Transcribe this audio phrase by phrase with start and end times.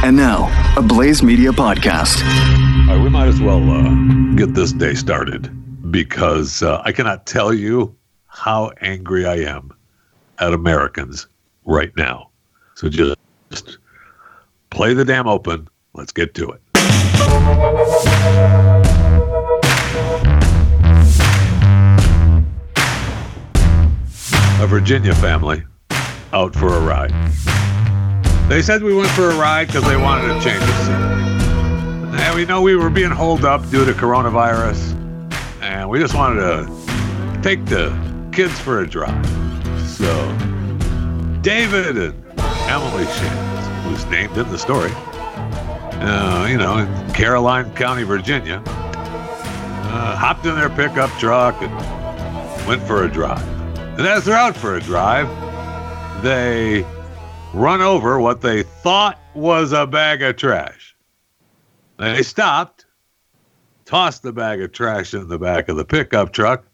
[0.00, 2.22] And now, a Blaze Media podcast.
[2.86, 3.92] Right, we might as well uh,
[4.36, 5.50] get this day started
[5.90, 7.96] because uh, I cannot tell you
[8.28, 9.72] how angry I am
[10.38, 11.26] at Americans
[11.64, 12.30] right now.
[12.76, 13.18] So just,
[13.50, 13.78] just
[14.70, 15.66] play the damn open.
[15.94, 16.60] Let's get to it.
[24.60, 25.64] A Virginia family
[26.32, 27.12] out for a ride.
[28.48, 32.18] They said we went for a ride because they wanted to change the scene.
[32.18, 34.94] And we know we were being holed up due to coronavirus,
[35.60, 37.90] and we just wanted to take the
[38.32, 39.26] kids for a drive.
[39.86, 40.06] So,
[41.42, 42.24] David and
[42.70, 50.16] Emily Shantz, who's named in the story, uh, you know, in Caroline County, Virginia, uh,
[50.16, 53.46] hopped in their pickup truck and went for a drive.
[53.98, 55.28] And as they're out for a drive,
[56.22, 56.86] they
[57.54, 60.96] run over what they thought was a bag of trash.
[61.98, 62.86] They stopped,
[63.84, 66.64] tossed the bag of trash in the back of the pickup truck,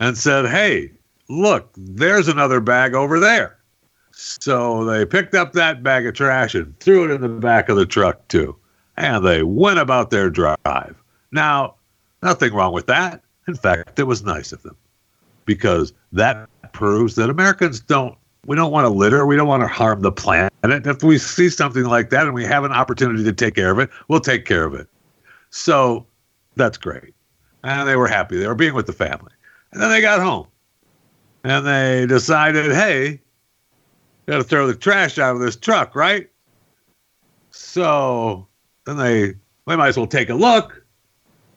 [0.00, 0.92] and said, Hey,
[1.28, 3.58] look, there's another bag over there.
[4.12, 7.76] So they picked up that bag of trash and threw it in the back of
[7.76, 8.56] the truck, too.
[8.96, 10.96] And they went about their drive.
[11.32, 11.74] Now,
[12.22, 13.22] nothing wrong with that.
[13.46, 14.76] In fact, it was nice of them
[15.44, 19.26] because that proves that Americans don't we don't want to litter.
[19.26, 20.52] We don't want to harm the planet.
[20.62, 23.78] If we see something like that and we have an opportunity to take care of
[23.78, 24.88] it, we'll take care of it.
[25.50, 26.06] So
[26.54, 27.14] that's great.
[27.64, 28.36] And they were happy.
[28.38, 29.32] They were being with the family.
[29.72, 30.46] And then they got home
[31.44, 33.20] and they decided, hey,
[34.26, 36.30] got to throw the trash out of this truck, right?
[37.50, 38.46] So
[38.84, 39.34] then they,
[39.66, 40.84] we might as well take a look,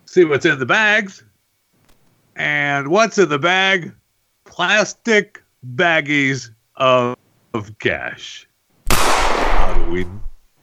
[0.05, 1.23] see what's in the bags.
[2.35, 3.93] And what's in the bag?
[4.45, 5.43] Plastic
[5.75, 7.17] baggies of,
[7.53, 8.47] of cash.
[8.89, 10.05] How do we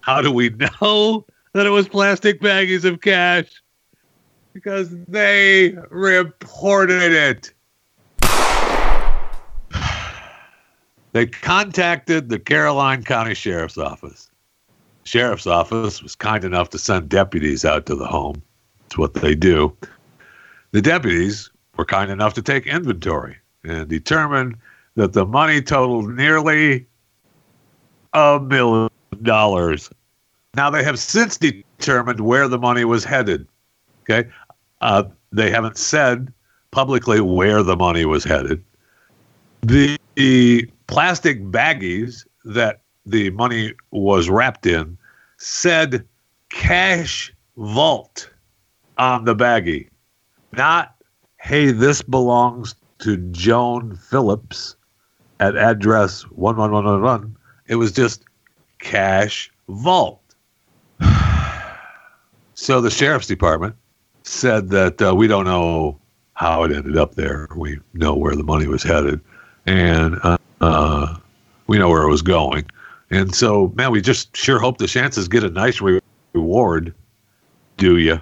[0.00, 3.62] how do we know that it was plastic baggies of cash?
[4.52, 7.52] Because they reported it.
[11.12, 14.30] They contacted the Caroline County Sheriff's Office.
[15.04, 18.42] Sheriff's Office was kind enough to send deputies out to the home.
[18.84, 19.74] It's what they do.
[20.72, 24.56] The deputies were kind enough to take inventory and determine
[24.96, 26.86] that the money totaled nearly
[28.12, 28.90] a million
[29.22, 29.90] dollars.
[30.54, 33.46] Now they have since determined where the money was headed.
[34.02, 34.28] Okay,
[34.80, 36.32] uh, they haven't said
[36.70, 38.62] publicly where the money was headed.
[39.62, 44.96] The, the plastic baggies that the money was wrapped in
[45.38, 46.06] said
[46.50, 48.30] cash vault
[48.98, 49.88] on the baggie,
[50.52, 50.94] not
[51.40, 54.75] hey, this belongs to Joan Phillips
[55.40, 57.36] at address 11111.
[57.66, 58.24] It was just
[58.78, 60.20] cash vault.
[62.54, 63.76] so the sheriff's department
[64.22, 65.98] said that uh, we don't know
[66.34, 67.48] how it ended up there.
[67.56, 69.20] We know where the money was headed,
[69.66, 71.16] and uh, uh,
[71.66, 72.66] we know where it was going.
[73.10, 76.00] And so, man, we just sure hope the Shantzes get a nice re-
[76.32, 76.94] reward.
[77.76, 78.20] Do you?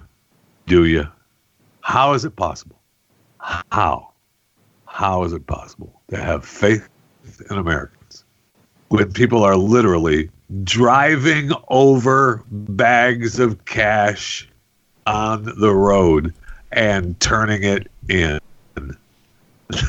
[0.66, 1.08] Do you?
[1.80, 2.80] How is it possible?
[3.38, 4.12] How?
[4.86, 6.88] How is it possible to have faith
[7.40, 8.24] in Americans
[8.88, 10.30] when people are literally
[10.62, 14.48] driving over bags of cash
[15.06, 16.32] on the road
[16.72, 18.38] and turning it in.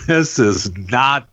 [0.07, 1.28] This is not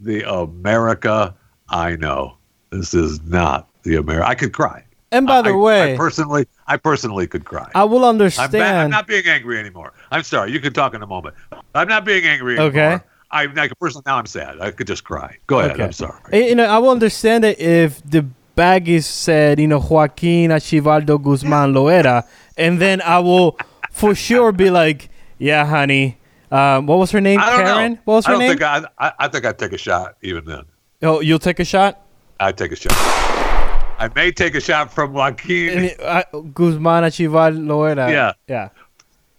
[0.00, 1.34] the America
[1.68, 2.36] I know.
[2.70, 4.26] This is not the America.
[4.26, 4.84] I could cry.
[5.12, 7.70] And by the I, way, I personally, I personally could cry.
[7.74, 8.52] I will I'm, understand.
[8.52, 9.92] ba- I'm not being angry anymore.
[10.10, 10.52] I'm sorry.
[10.52, 11.36] You can talk in a moment.
[11.74, 12.94] I'm not being angry anymore.
[12.94, 13.04] Okay.
[13.34, 14.60] I like personally now I'm sad.
[14.60, 15.36] I could just cry.
[15.46, 15.80] Go ahead.
[15.80, 16.18] I'm sorry.
[16.48, 18.24] You know, I will understand it if the
[18.56, 22.22] baggies said, you know, Joaquin Archivaldo Guzman Loera,
[22.56, 23.58] and then I will
[23.90, 26.16] for sure be like, yeah, honey.
[26.50, 27.40] Um, what was her name?
[27.40, 27.92] I Karen.
[27.94, 27.98] know.
[28.04, 28.50] What was I her don't name?
[28.58, 29.12] think I, I.
[29.18, 30.62] I think I'd take a shot even then.
[31.02, 32.00] oh, you'll take a shot.
[32.38, 32.92] I'd take a shot.
[32.94, 36.22] I may take a shot from Joaquin, And uh,
[36.52, 38.10] Guzman Archivaldo Loera.
[38.10, 38.32] Yeah.
[38.48, 38.68] yeah.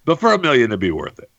[0.05, 1.29] but for a million it'd be worth it.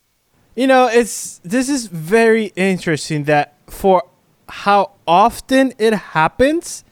[0.57, 4.03] You know, it's this is very interesting that for
[4.49, 6.83] how often it happens,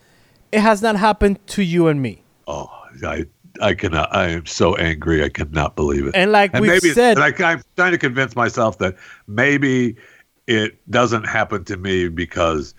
[0.52, 2.22] it has not happened to you and me.
[2.46, 2.70] Oh,
[3.02, 3.24] I
[3.62, 4.14] I cannot.
[4.14, 5.24] I am so angry.
[5.24, 6.14] I cannot believe it.
[6.14, 8.96] And like and we've said, I, I'm trying to convince myself that
[9.26, 9.96] maybe
[10.46, 12.74] it doesn't happen to me because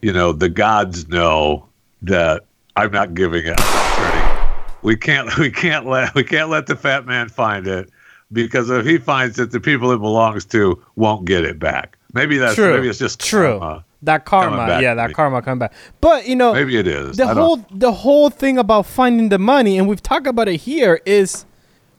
[0.00, 1.68] you know the gods know
[2.00, 3.60] that I'm not giving it.
[3.60, 4.80] I'm not turning.
[4.80, 5.38] We can't.
[5.38, 6.14] We can't let.
[6.14, 7.90] We can't let the fat man find it
[8.32, 11.96] because if he finds it, the people it belongs to won't get it back.
[12.12, 12.74] Maybe that's True.
[12.74, 13.58] maybe it's just True.
[13.58, 13.84] karma.
[14.02, 15.14] that karma, yeah, that me.
[15.14, 15.72] karma coming back.
[16.00, 17.16] But you know, Maybe it is.
[17.16, 20.48] the I don't- whole the whole thing about finding the money, and we've talked about
[20.48, 21.44] it here, is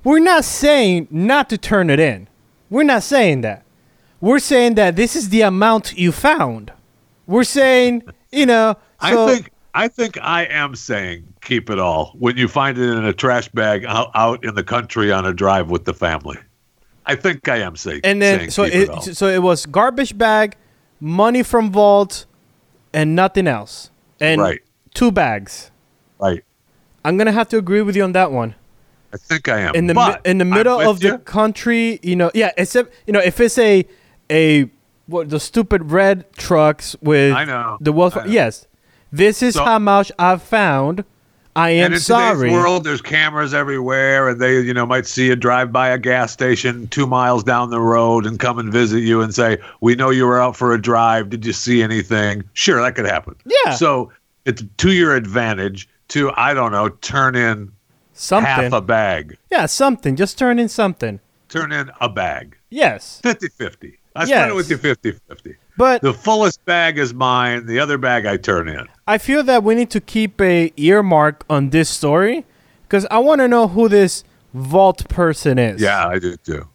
[0.04, 2.28] we're not saying not to turn it in.
[2.70, 3.64] We're not saying that.
[4.20, 6.72] We're saying that this is the amount you found.
[7.28, 8.76] We're saying, you know,
[9.08, 12.90] so I think I think I am saying keep it all when you find it
[12.98, 16.38] in a trash bag out, out in the country on a drive with the family.
[17.06, 18.02] I think I am saying.
[18.04, 19.02] and then saying so keep it, all.
[19.02, 20.56] so it was garbage bag,
[21.00, 22.26] money from vault,
[22.92, 24.60] and nothing else, and Right.
[24.96, 25.70] two bags.
[26.20, 26.44] right.
[27.06, 28.56] I'm gonna have to agree with you on that one.
[29.14, 29.76] I think I am.
[29.76, 33.20] in the mi- in the middle of the country, you know, yeah, except you know,
[33.22, 33.86] if it's a
[34.30, 34.70] a
[35.06, 38.12] what the stupid red trucks with I know, the know.
[38.28, 38.68] yes,
[39.12, 41.04] this is So- how much I've found.
[41.56, 42.50] I am and in sorry.
[42.50, 45.98] today's world, there's cameras everywhere, and they, you know, might see you drive by a
[45.98, 49.96] gas station two miles down the road and come and visit you and say, "We
[49.96, 51.32] know you were out for a drive.
[51.32, 53.34] Did you see anything?" Sure, that could happen.
[53.66, 53.74] Yeah.
[53.74, 54.12] So
[54.46, 57.72] it's to your advantage to, I don't know, turn in
[58.14, 59.36] something, half a bag.
[59.50, 60.16] yeah, something.
[60.16, 61.20] Just turn in something.
[61.50, 62.56] Turn in a bag.
[62.70, 63.98] Yes, 50-50.
[64.16, 64.52] I split Yes.
[64.52, 65.56] it with you 50-50.
[65.78, 67.66] But The fullest bag is mine.
[67.66, 68.88] The other bag I turn in.
[69.08, 72.46] I feel that we need to keep a earmark on this story
[72.84, 75.82] because I want to know who this vault person is.
[75.82, 76.68] Yeah, I do too.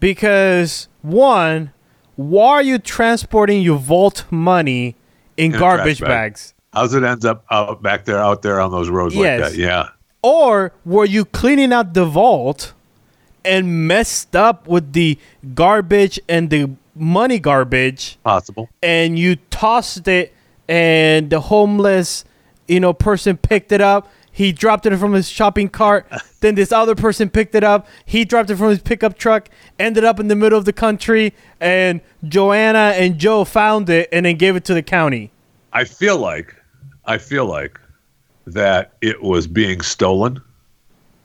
[0.00, 1.72] Because one,
[2.16, 4.96] why are you transporting your vault money
[5.36, 6.08] in In garbage bag.
[6.08, 6.54] bags?
[6.72, 9.40] How's it ends up out back there, out there on those roads Yes.
[9.40, 9.58] like that?
[9.58, 9.88] Yeah.
[10.22, 12.72] Or were you cleaning out the vault
[13.44, 15.18] and messed up with the
[15.54, 18.68] garbage and the money garbage Possible.
[18.82, 20.34] and you tossed it
[20.68, 22.24] and the homeless,
[22.68, 24.10] you know, person picked it up.
[24.30, 26.06] He dropped it from his shopping cart.
[26.40, 27.86] then this other person picked it up.
[28.06, 29.50] He dropped it from his pickup truck.
[29.78, 34.24] Ended up in the middle of the country, and Joanna and Joe found it and
[34.24, 35.30] then gave it to the county.
[35.72, 36.54] I feel like,
[37.04, 37.78] I feel like
[38.46, 40.40] that it was being stolen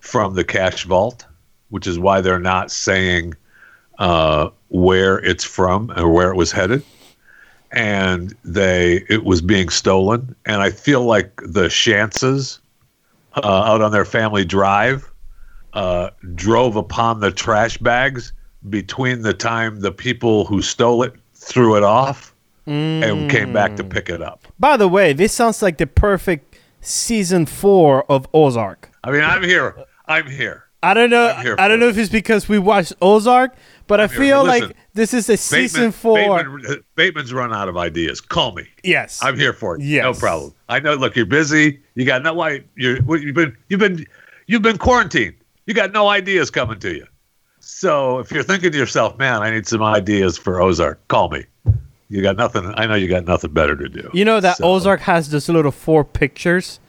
[0.02, 1.25] from the cash vault,
[1.69, 3.34] which is why they're not saying
[3.98, 6.84] uh, where it's from or where it was headed.
[7.72, 10.36] And they, it was being stolen.
[10.46, 12.60] And I feel like the Shantzes
[13.36, 15.12] uh, out on their family drive
[15.74, 18.34] uh, drove upon the trash bags
[18.70, 22.34] between the time the people who stole it threw it off
[22.66, 24.46] and came back to pick it up.
[24.60, 28.90] By the way, this sounds like the perfect season four of Ozark.
[29.04, 29.86] I mean, I'm here.
[30.06, 30.66] I'm here.
[30.84, 31.28] I don't know.
[31.58, 33.56] I don't know if it's because we watched Ozark,
[33.88, 34.18] but I here.
[34.19, 36.38] feel Listen, like this is a season Bateman, four.
[36.38, 38.22] Bateman, Bateman's run out of ideas.
[38.22, 38.68] Call me.
[38.84, 39.81] Yes, I'm here for it.
[39.81, 40.04] Yes.
[40.04, 40.54] No problem.
[40.69, 40.95] I know.
[40.95, 41.80] Look, you're busy.
[41.95, 42.39] You got no.
[42.42, 44.06] i- you're you've been you've been
[44.48, 45.36] you've been quarantined.
[45.66, 47.06] You got no ideas coming to you.
[47.60, 51.45] So if you're thinking to yourself, man, I need some ideas for Ozark, call me.
[52.10, 52.72] You got nothing.
[52.78, 54.10] I know you got nothing better to do.
[54.13, 56.80] You know that So- Ozark has this little four pictures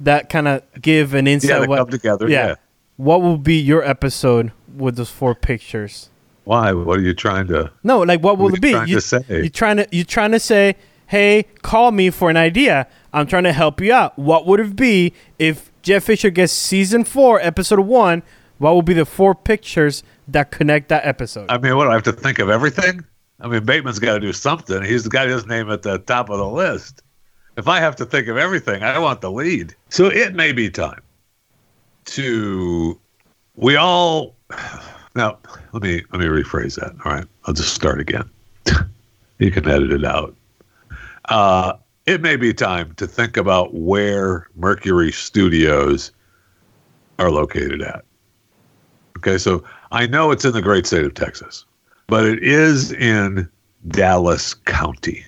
[0.00, 1.50] that kind of give an insight.
[1.50, 2.28] Yeah, they what, come together.
[2.28, 2.54] Yeah.
[2.96, 6.08] What will be your episode with those four pictures?
[6.44, 6.72] Why?
[6.72, 7.70] What are you trying to?
[7.84, 8.68] No, like what will What it be?
[8.70, 9.24] you trying to say?
[9.42, 12.86] You trying to you trying to say, "Hey, call me for an idea.
[13.12, 17.04] I'm trying to help you out." What would it be if Jeff Fisher gets season
[17.04, 18.22] 4, episode 1?
[18.58, 21.46] What will be the four pictures that connect that episode?
[21.50, 23.04] I mean, what do I have to think of everything?
[23.40, 24.82] I mean, Bateman's got to do something.
[24.84, 27.02] He's got his name at the top of the list.
[27.56, 29.74] If I have to think of everything, I want the lead.
[29.90, 31.02] So it may be time
[32.06, 32.98] to.
[33.56, 34.36] We all.
[35.14, 35.38] Now,
[35.72, 36.94] let me let me rephrase that.
[37.04, 38.28] All right, I'll just start again.
[39.38, 40.34] you can edit it out.
[41.26, 41.74] Uh,
[42.06, 46.10] it may be time to think about where Mercury Studios
[47.18, 48.04] are located at.
[49.18, 51.64] Okay, so I know it's in the great state of Texas,
[52.08, 53.48] but it is in
[53.88, 55.24] Dallas County.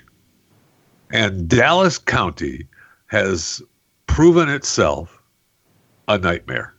[1.10, 2.66] And Dallas County
[3.06, 3.62] has
[4.06, 5.22] proven itself
[6.08, 6.74] a nightmare.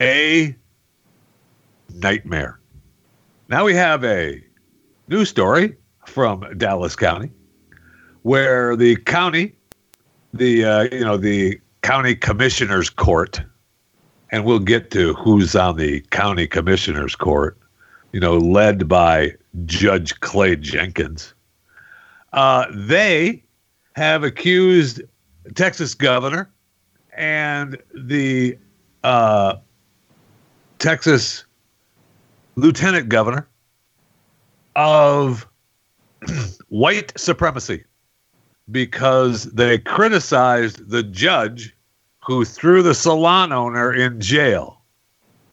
[0.00, 0.54] A
[1.94, 2.58] nightmare.
[3.48, 4.42] Now we have a
[5.08, 7.30] news story from Dallas County
[8.22, 9.54] where the county,
[10.32, 13.40] the uh, you know the county commissioners court,
[14.30, 17.58] and we'll get to who's on the county commissioners court,
[18.12, 19.32] you know, led by
[19.64, 21.34] Judge Clay Jenkins.
[22.32, 23.44] Uh, they
[23.94, 25.02] have accused
[25.54, 26.50] Texas governor
[27.16, 28.58] and the
[29.04, 29.56] uh,
[30.78, 31.43] Texas
[32.56, 33.48] lieutenant governor
[34.76, 35.46] of
[36.68, 37.84] white supremacy
[38.70, 41.76] because they criticized the judge
[42.24, 44.80] who threw the salon owner in jail.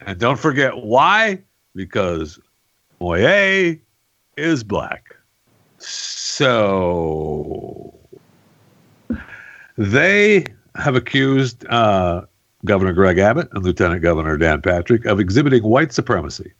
[0.00, 1.40] And don't forget why?
[1.74, 2.40] Because
[3.00, 3.78] Moye
[4.36, 5.14] is black.
[5.78, 7.94] So
[9.76, 12.22] they have accused uh,
[12.64, 16.52] Governor Greg Abbott and Lieutenant Governor Dan Patrick of exhibiting white supremacy.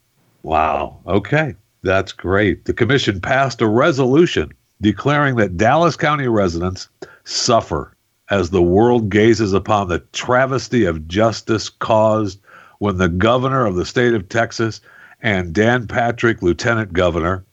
[0.42, 1.00] Wow.
[1.06, 1.54] Okay.
[1.82, 2.64] That's great.
[2.64, 6.88] The commission passed a resolution declaring that Dallas County residents
[7.24, 7.96] suffer
[8.30, 12.40] as the world gazes upon the travesty of justice caused
[12.78, 14.80] when the governor of the state of Texas
[15.22, 17.44] and Dan Patrick, lieutenant governor,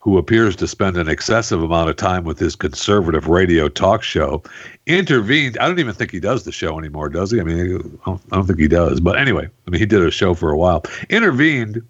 [0.00, 4.42] who appears to spend an excessive amount of time with his conservative radio talk show,
[4.86, 5.58] intervened.
[5.58, 7.40] I don't even think he does the show anymore, does he?
[7.40, 9.00] I mean, I don't think he does.
[9.00, 10.84] But anyway, I mean, he did a show for a while.
[11.08, 11.82] Intervened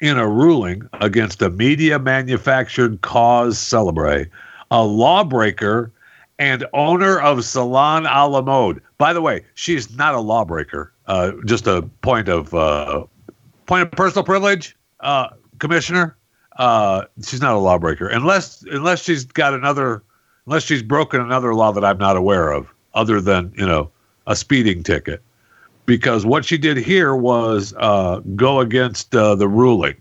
[0.00, 4.26] in a ruling against a media manufactured cause celebre,
[4.70, 5.92] a lawbreaker
[6.38, 8.82] and owner of Salon a la Mode.
[8.98, 10.92] By the way, she's not a lawbreaker.
[11.06, 13.04] Uh, just a point of uh,
[13.66, 15.28] point of personal privilege, uh,
[15.58, 16.16] Commissioner.
[16.56, 20.02] Uh, she's not a lawbreaker unless unless she's got another
[20.46, 23.90] unless she's broken another law that I'm not aware of, other than you know
[24.26, 25.22] a speeding ticket.
[25.90, 29.96] Because what she did here was uh, go against uh, the ruling.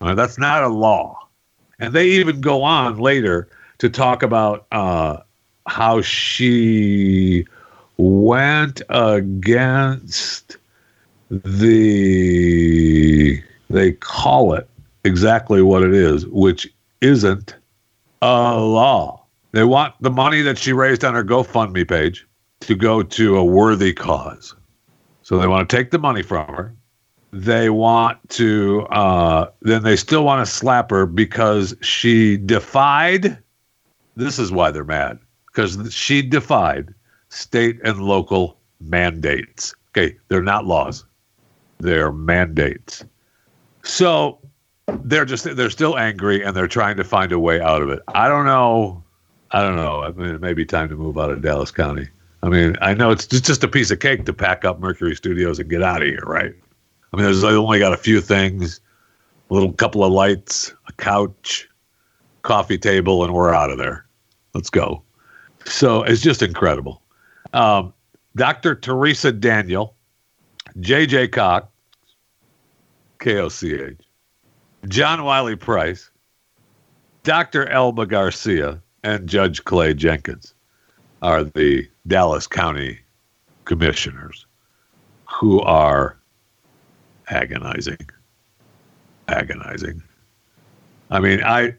[0.00, 1.16] Uh, that's not a law,
[1.78, 5.18] and they even go on later to talk about uh,
[5.68, 7.46] how she
[7.98, 10.56] went against
[11.30, 11.80] the
[13.70, 14.68] they call it
[15.04, 16.66] exactly what it is, which
[17.00, 17.54] isn't
[18.22, 19.22] a law.
[19.52, 22.26] They want the money that she raised on her GoFundMe page
[22.62, 24.56] to go to a worthy cause.
[25.28, 26.74] So they want to take the money from her.
[27.34, 33.36] They want to, uh, then they still want to slap her because she defied.
[34.16, 35.18] This is why they're mad
[35.48, 36.94] because she defied
[37.28, 39.74] state and local mandates.
[39.90, 41.04] Okay, they're not laws,
[41.76, 43.04] they're mandates.
[43.82, 44.38] So
[45.04, 48.00] they're just they're still angry and they're trying to find a way out of it.
[48.08, 49.04] I don't know.
[49.50, 50.04] I don't know.
[50.04, 52.08] I mean, it may be time to move out of Dallas County.
[52.42, 55.58] I mean, I know it's just a piece of cake to pack up Mercury Studios
[55.58, 56.54] and get out of here, right?
[57.12, 58.80] I mean, there's I only got a few things,
[59.50, 61.68] a little couple of lights, a couch,
[62.42, 64.06] coffee table, and we're out of there.
[64.54, 65.02] Let's go.
[65.64, 67.02] So it's just incredible.
[67.52, 67.92] Um,
[68.36, 68.74] Dr.
[68.74, 69.96] Theresa Daniel,
[70.78, 71.28] J.J.
[71.28, 71.66] Cox,
[73.18, 73.98] KOCH,
[74.86, 76.10] John Wiley Price,
[77.24, 77.68] Dr.
[77.68, 80.54] Elba Garcia, and Judge Clay Jenkins
[81.22, 82.98] are the Dallas County
[83.64, 84.46] commissioners
[85.26, 86.18] who are
[87.28, 87.98] agonizing.
[89.28, 90.02] Agonizing.
[91.10, 91.74] I mean, I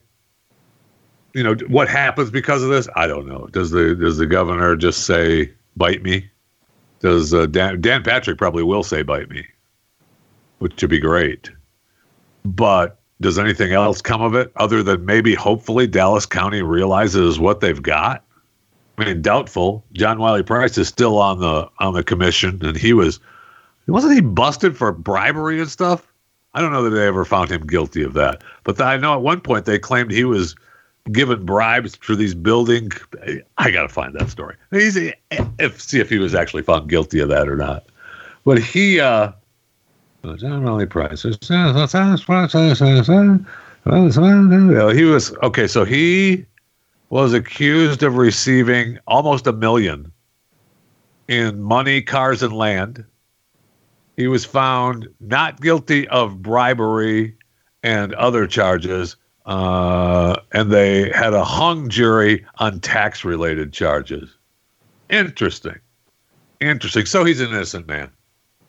[1.34, 4.76] you know what happens because of this i don't know does the does the governor
[4.76, 6.30] just say bite me
[7.00, 9.46] does uh, dan, dan patrick probably will say bite me
[10.60, 11.52] which would be great
[12.46, 17.60] but does anything else come of it other than maybe hopefully dallas county realizes what
[17.60, 18.26] they've got
[19.00, 22.94] i mean doubtful john wiley price is still on the on the commission and he
[22.94, 23.20] was
[23.88, 26.12] wasn't he busted for bribery and stuff
[26.54, 29.22] i don't know that they ever found him guilty of that but i know at
[29.22, 30.56] one point they claimed he was
[31.12, 32.92] given bribes for these building.
[33.58, 34.56] I got to find that story.
[34.72, 37.86] He's if see if he was actually found guilty of that or not.
[38.46, 39.32] But he uh
[40.38, 41.38] generally prices.
[44.90, 45.68] He was okay.
[45.68, 46.46] So he
[47.10, 50.12] was accused of receiving almost a million
[51.28, 53.06] in money, cars, and land.
[54.16, 57.36] He was found not guilty of bribery
[57.84, 64.30] and other charges, uh, and they had a hung jury on tax related charges.
[65.10, 65.80] Interesting.
[66.60, 67.06] Interesting.
[67.06, 68.12] So he's an innocent man.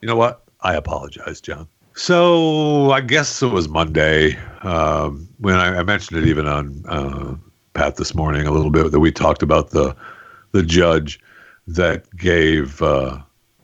[0.01, 0.45] You know what?
[0.61, 1.67] I apologize, John.
[1.95, 7.35] So I guess it was Monday um, when I, I, mentioned it even on uh,
[7.81, 9.97] Pat this morning a little bit that we talked about the
[10.53, 11.19] the judge
[11.67, 13.19] that gave uh,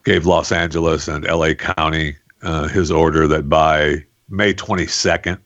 [0.04, 1.54] gave Los Angeles and L.A.
[1.54, 5.38] County uh, his order that by May 22nd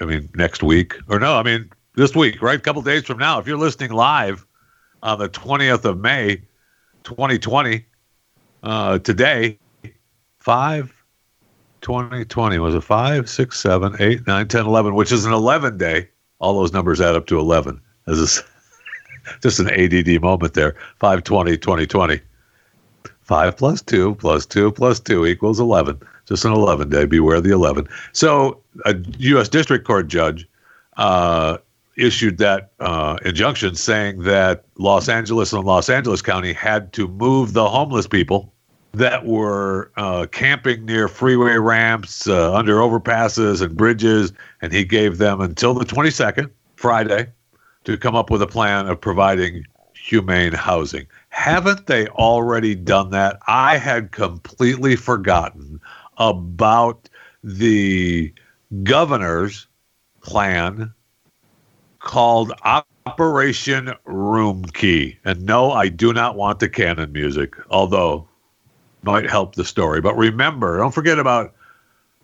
[0.00, 2.58] I mean, next week or no, I mean this week, right?
[2.58, 3.38] A couple days from now.
[3.38, 4.44] If you're listening live
[5.04, 6.42] on the 20th of May,
[7.04, 7.86] 2020,
[8.64, 9.60] uh, today,
[10.40, 10.92] 5
[11.82, 16.08] 2020 was it 5, 6, 7, 8, 9, 10, 11, which is an 11 day.
[16.40, 17.80] All those numbers add up to 11.
[18.08, 18.42] This is
[19.42, 20.74] just an ADD moment there.
[20.98, 22.20] 520, 2020.
[23.22, 27.06] 5 plus 2 plus 2 plus 2 equals 11 just an 11 day.
[27.06, 27.88] Beware the 11.
[28.12, 29.48] So a U.S.
[29.48, 30.46] District Court judge
[30.98, 31.58] uh,
[31.96, 37.54] issued that uh, injunction saying that Los Angeles and Los Angeles County had to move
[37.54, 38.52] the homeless people
[38.92, 45.18] that were uh, camping near freeway ramps, uh, under overpasses and bridges, and he gave
[45.18, 47.26] them until the 22nd, Friday,
[47.88, 49.64] to come up with a plan of providing
[49.94, 51.06] humane housing.
[51.30, 53.38] Haven't they already done that?
[53.46, 55.80] I had completely forgotten
[56.18, 57.08] about
[57.42, 58.30] the
[58.82, 59.68] governor's
[60.20, 60.92] plan
[62.00, 65.16] called Operation Roomkey.
[65.24, 68.28] And no, I do not want the canon music, although
[69.00, 70.02] might help the story.
[70.02, 71.54] But remember, don't forget about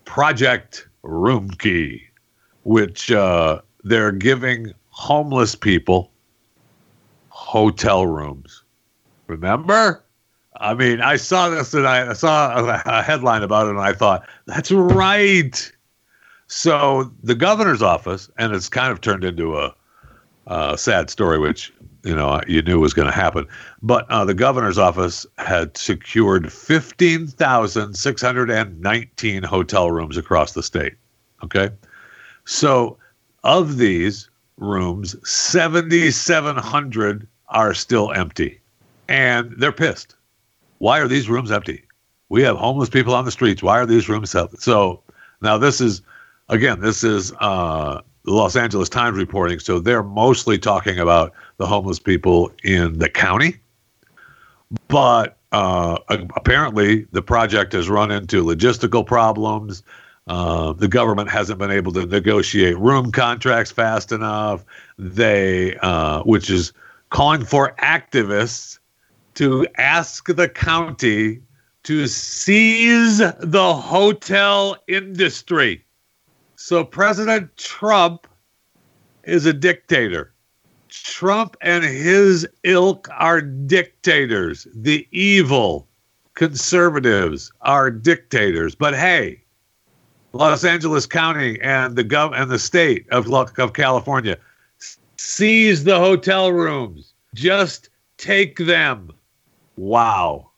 [0.04, 2.02] Project Roomkey,
[2.64, 6.10] which uh, they're giving homeless people
[7.28, 8.62] hotel rooms.
[9.26, 10.04] Remember?
[10.60, 14.26] I mean, I saw this and I saw a headline about it and I thought,
[14.46, 15.72] that's right.
[16.46, 19.74] So the governor's office, and it's kind of turned into a,
[20.46, 21.72] a sad story, which
[22.04, 23.46] you know you knew was going to happen.
[23.82, 30.16] But uh, the governor's office had secured fifteen thousand six hundred and nineteen hotel rooms
[30.16, 30.94] across the state.
[31.42, 31.70] Okay,
[32.44, 32.98] so
[33.42, 38.60] of these rooms, seventy seven hundred are still empty,
[39.08, 40.14] and they're pissed.
[40.78, 41.84] Why are these rooms empty?
[42.28, 43.62] We have homeless people on the streets.
[43.62, 44.56] Why are these rooms empty?
[44.60, 45.02] So
[45.40, 46.02] now this is
[46.48, 49.58] again, this is uh, the Los Angeles Times reporting.
[49.58, 53.56] So they're mostly talking about the homeless people in the county.
[54.88, 59.82] But uh, apparently, the project has run into logistical problems.
[60.26, 64.64] Uh, the government hasn't been able to negotiate room contracts fast enough.
[64.98, 66.72] They, uh, which is
[67.10, 68.78] calling for activists
[69.34, 71.40] to ask the county
[71.82, 75.84] to seize the hotel industry.
[76.56, 78.26] So President Trump
[79.24, 80.32] is a dictator.
[80.88, 84.66] Trump and his ilk are dictators.
[84.74, 85.88] The evil
[86.34, 88.74] conservatives are dictators.
[88.74, 89.43] But hey,
[90.34, 94.36] Los Angeles County and the gov and the state of, of California
[95.16, 97.14] seize the hotel rooms.
[97.34, 97.88] Just
[98.18, 99.12] take them.
[99.76, 100.50] Wow.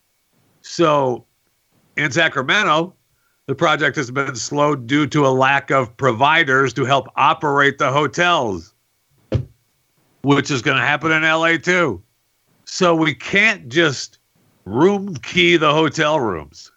[0.63, 1.27] So
[1.99, 2.95] in Sacramento,
[3.45, 7.93] the project has been slowed due to a lack of providers to help operate the
[7.93, 8.73] hotels,
[10.23, 12.03] which is going to happen in LA too.
[12.65, 14.19] So we can't just
[14.65, 16.73] room key the hotel rooms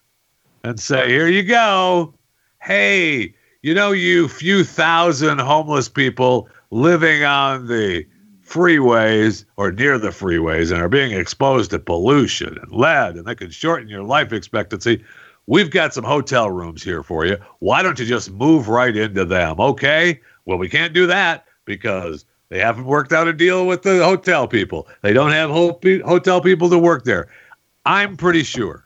[0.65, 2.13] and say, here you go.
[2.61, 8.05] Hey, you know, you few thousand homeless people living on the
[8.45, 13.37] freeways or near the freeways and are being exposed to pollution and lead, and that
[13.37, 15.03] can shorten your life expectancy.
[15.47, 17.37] We've got some hotel rooms here for you.
[17.59, 19.59] Why don't you just move right into them?
[19.59, 20.19] Okay.
[20.45, 24.47] Well, we can't do that because they haven't worked out a deal with the hotel
[24.47, 24.87] people.
[25.01, 27.29] They don't have hotel people to work there.
[27.85, 28.85] I'm pretty sure.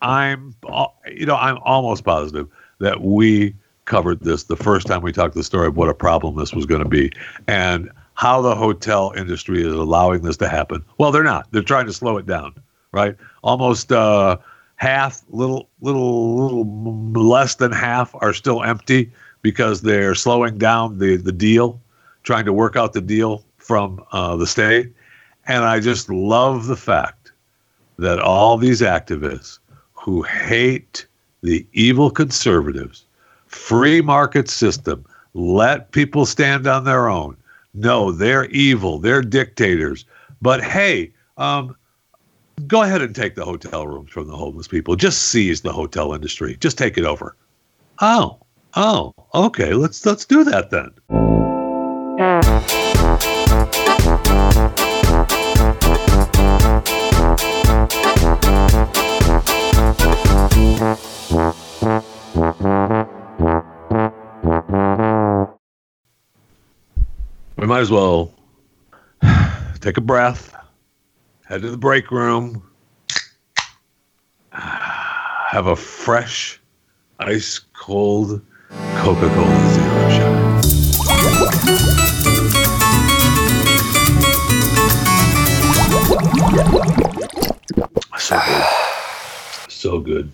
[0.00, 2.48] I'm, uh, you know, I'm almost positive
[2.80, 6.36] that we covered this the first time we talked the story of what a problem
[6.36, 7.10] this was going to be
[7.46, 10.84] and how the hotel industry is allowing this to happen.
[10.98, 11.48] Well, they're not.
[11.50, 12.54] They're trying to slow it down,
[12.92, 13.16] right?
[13.42, 14.38] Almost uh,
[14.76, 16.64] half, little, little, little
[17.12, 21.80] less than half are still empty because they're slowing down the the deal,
[22.22, 24.92] trying to work out the deal from uh, the state.
[25.46, 27.32] And I just love the fact
[27.98, 29.58] that all these activists
[29.92, 31.06] who hate
[31.44, 33.04] the evil conservatives,
[33.46, 35.04] free market system,
[35.34, 37.36] let people stand on their own.
[37.74, 38.98] No, they're evil.
[38.98, 40.06] They're dictators.
[40.40, 41.76] But hey, um,
[42.66, 44.96] go ahead and take the hotel rooms from the homeless people.
[44.96, 46.56] Just seize the hotel industry.
[46.56, 47.36] Just take it over.
[48.00, 48.38] Oh,
[48.74, 49.74] oh, okay.
[49.74, 51.43] Let's let's do that then.
[67.64, 68.30] We might as well
[69.80, 70.54] take a breath
[71.46, 72.62] head to the break room,
[74.52, 76.60] have a fresh,
[77.20, 78.42] ice cold
[78.98, 80.64] Coca Cola Zero shot.
[88.18, 88.64] So good.
[89.70, 90.30] So good.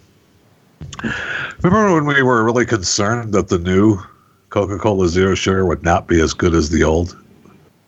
[1.63, 4.01] Remember when we were really concerned that the new
[4.51, 7.17] Coca Cola Zero Sugar would not be as good as the old?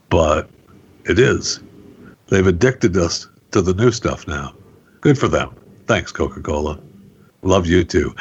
[0.09, 0.49] But
[1.05, 1.61] it is.
[2.29, 4.55] They've addicted us to the new stuff now.
[5.01, 5.55] Good for them.
[5.87, 6.79] Thanks, Coca Cola.
[7.43, 8.15] Love you too.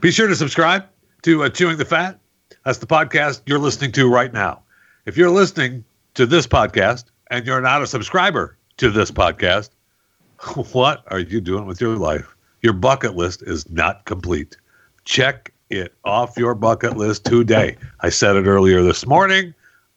[0.00, 0.84] Be sure to subscribe
[1.22, 2.18] to uh, Chewing the Fat.
[2.64, 4.62] That's the podcast you're listening to right now.
[5.06, 9.70] If you're listening to this podcast and you're not a subscriber to this podcast,
[10.72, 12.34] what are you doing with your life?
[12.62, 14.56] Your bucket list is not complete.
[15.04, 17.76] Check it off your bucket list today.
[18.00, 19.54] I said it earlier this morning.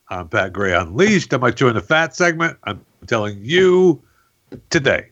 [0.09, 1.33] I'm Pat Gray Unleashed.
[1.33, 2.57] I might join the fat segment.
[2.63, 4.01] I'm telling you
[4.69, 5.09] today,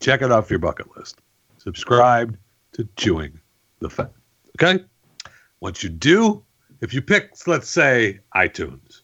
[0.00, 1.20] check it off your bucket list.
[1.58, 2.36] Subscribe
[2.72, 3.40] to Chewing
[3.80, 4.12] the Fat.
[4.60, 4.84] Okay?
[5.60, 6.42] Once you do,
[6.80, 9.00] if you pick, let's say, iTunes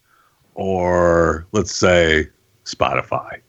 [0.55, 2.29] or let's say
[2.64, 3.40] Spotify,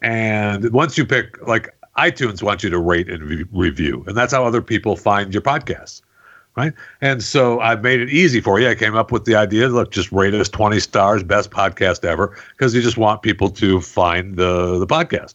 [0.00, 4.32] and once you pick, like iTunes wants you to rate and re- review, and that's
[4.32, 6.02] how other people find your podcasts
[6.58, 6.72] right?
[7.00, 8.68] And so I've made it easy for you.
[8.68, 12.36] I came up with the idea, look, just rate us 20 stars, best podcast ever,
[12.50, 15.34] because you just want people to find the the podcast.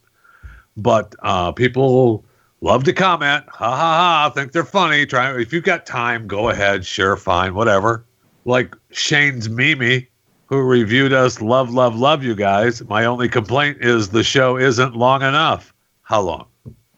[0.75, 2.25] But uh, people
[2.59, 5.05] love to comment, ha ha ha, think they're funny.
[5.05, 8.03] Try if you've got time, go ahead, sure, fine, whatever.
[8.43, 10.09] Like Shane's Mimi,
[10.47, 12.83] who reviewed us, love, love, love you guys.
[12.89, 15.73] My only complaint is the show isn't long enough.
[16.01, 16.47] How long?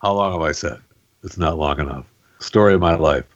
[0.02, 0.80] How long have I said?
[1.24, 2.06] It's not long enough.
[2.40, 3.35] Story of my life.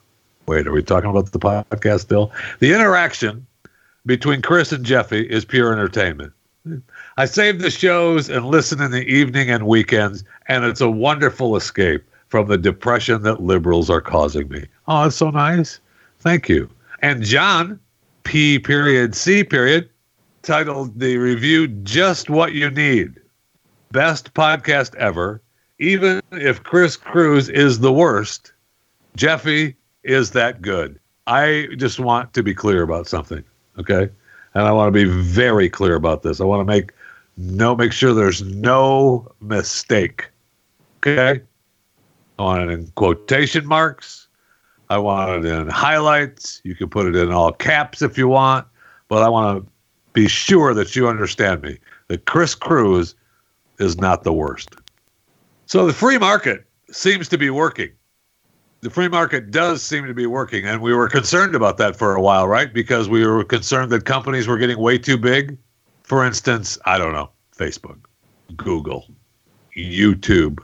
[0.50, 2.32] Wait, are we talking about the podcast still?
[2.58, 3.46] The interaction
[4.04, 6.32] between Chris and Jeffy is pure entertainment.
[7.16, 11.54] I save the shows and listen in the evening and weekends, and it's a wonderful
[11.54, 14.66] escape from the depression that liberals are causing me.
[14.88, 15.78] Oh, it's so nice.
[16.18, 16.68] Thank you.
[17.00, 17.78] And John,
[18.24, 19.88] P period C period,
[20.42, 23.20] titled the review Just What You Need.
[23.92, 25.40] Best podcast ever.
[25.78, 28.52] Even if Chris Cruz is the worst,
[29.14, 30.98] Jeffy is that good.
[31.26, 33.44] I just want to be clear about something,
[33.78, 34.08] okay?
[34.54, 36.40] And I want to be very clear about this.
[36.40, 36.92] I want to make
[37.36, 40.28] no make sure there's no mistake.
[40.98, 41.40] Okay?
[42.38, 44.28] I want it in quotation marks.
[44.90, 46.60] I want it in highlights.
[46.64, 48.66] You can put it in all caps if you want,
[49.08, 49.72] but I want to
[50.12, 51.78] be sure that you understand me.
[52.08, 53.14] That Chris Cruz
[53.78, 54.74] is not the worst.
[55.66, 57.90] So the free market seems to be working
[58.80, 62.14] the free market does seem to be working, and we were concerned about that for
[62.14, 62.72] a while, right?
[62.72, 65.58] Because we were concerned that companies were getting way too big.
[66.02, 67.98] For instance, I don't know, Facebook,
[68.56, 69.06] Google,
[69.76, 70.58] YouTube,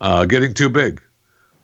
[0.00, 1.02] uh, getting too big.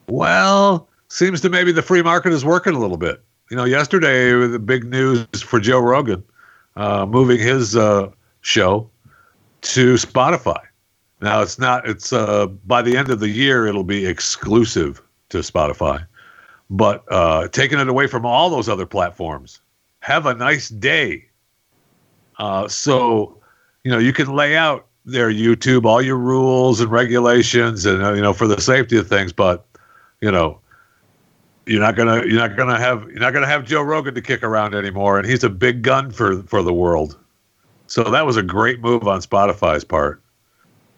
[0.09, 3.23] Well, seems to maybe the free market is working a little bit.
[3.51, 6.25] You know, yesterday the big news for Joe Rogan
[6.77, 8.91] uh, moving his uh, show
[9.63, 10.61] to Spotify.
[11.21, 11.89] Now it's not.
[11.89, 16.07] It's uh, by the end of the year it'll be exclusive to Spotify,
[16.71, 19.61] but uh, taking it away from all those other platforms.
[20.01, 21.27] Have a nice day.
[22.39, 23.39] Uh, so,
[23.85, 28.13] you know, you can lay out their YouTube all your rules and regulations, and uh,
[28.13, 29.33] you know, for the safety of things.
[29.33, 29.65] But,
[30.21, 30.61] you know,
[31.67, 34.43] you're not gonna you're not gonna have you're not gonna have Joe Rogan to kick
[34.43, 37.19] around anymore, and he's a big gun for for the world.
[37.87, 40.23] So that was a great move on Spotify's part,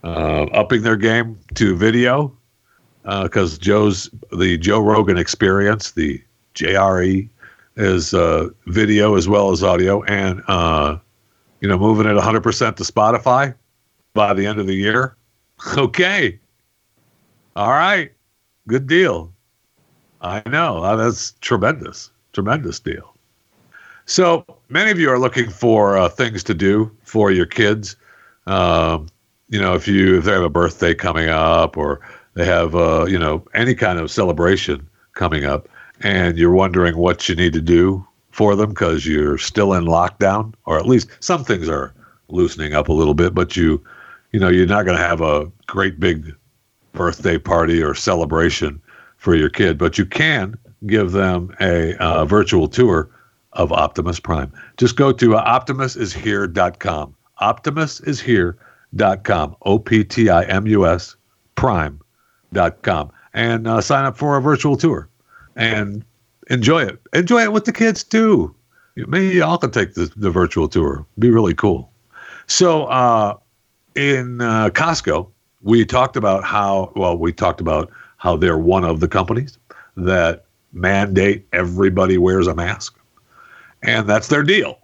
[0.04, 2.35] uh, upping their game to video
[3.06, 6.20] because uh, Joe's the Joe Rogan Experience, the
[6.54, 7.28] JRE,
[7.76, 10.98] is uh, video as well as audio, and uh,
[11.60, 13.54] you know, moving it 100% to Spotify
[14.12, 15.16] by the end of the year.
[15.78, 16.38] Okay,
[17.54, 18.12] all right,
[18.68, 19.32] good deal.
[20.20, 23.14] I know uh, that's tremendous, tremendous deal.
[24.04, 27.96] So many of you are looking for uh, things to do for your kids.
[28.46, 29.08] Um,
[29.48, 32.00] you know, if you if they have a birthday coming up or
[32.36, 35.68] they have uh, you know any kind of celebration coming up,
[36.00, 40.54] and you're wondering what you need to do for them because you're still in lockdown,
[40.66, 41.92] or at least some things are
[42.28, 43.82] loosening up a little bit, but you
[44.32, 46.34] you know you're not going to have a great big
[46.92, 48.80] birthday party or celebration
[49.16, 50.54] for your kid, but you can
[50.86, 53.08] give them a uh, virtual tour
[53.54, 54.52] of Optimus Prime.
[54.76, 57.14] Just go to uh, optimusishere.com.
[57.40, 59.56] Optimusishere.com.
[59.62, 61.16] O P T I M U S
[61.54, 61.98] Prime
[62.82, 65.08] com and uh, sign up for a virtual tour
[65.56, 66.04] and
[66.48, 67.00] enjoy it.
[67.12, 68.54] Enjoy it with the kids too.
[68.96, 71.04] Maybe y'all can take the, the virtual tour.
[71.18, 71.90] Be really cool.
[72.46, 73.36] So uh,
[73.94, 75.28] in uh, Costco,
[75.62, 79.58] we talked about how well we talked about how they're one of the companies
[79.96, 82.98] that mandate everybody wears a mask,
[83.82, 84.78] and that's their deal.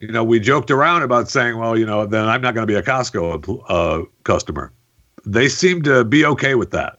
[0.00, 2.72] You know, we joked around about saying, well, you know, then I'm not going to
[2.72, 4.72] be a Costco uh, customer
[5.24, 6.98] they seem to be okay with that.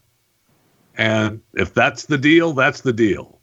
[0.98, 3.40] And if that's the deal, that's the deal.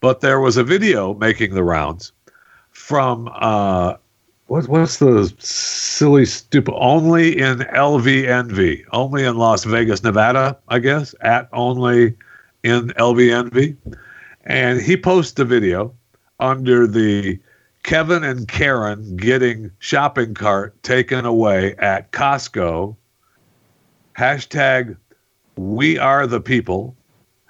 [0.00, 2.12] But there was a video making the rounds
[2.70, 3.94] from uh,
[4.46, 11.14] what, what's the silly, stupid, only in LVNV, only in Las Vegas, Nevada, I guess,
[11.20, 12.16] at only
[12.62, 13.76] in LVNV.
[14.44, 15.94] And he posted a video
[16.40, 17.38] under the
[17.82, 22.96] Kevin and Karen getting shopping cart taken away at Costco
[24.22, 24.96] hashtag
[25.56, 26.94] we are the people,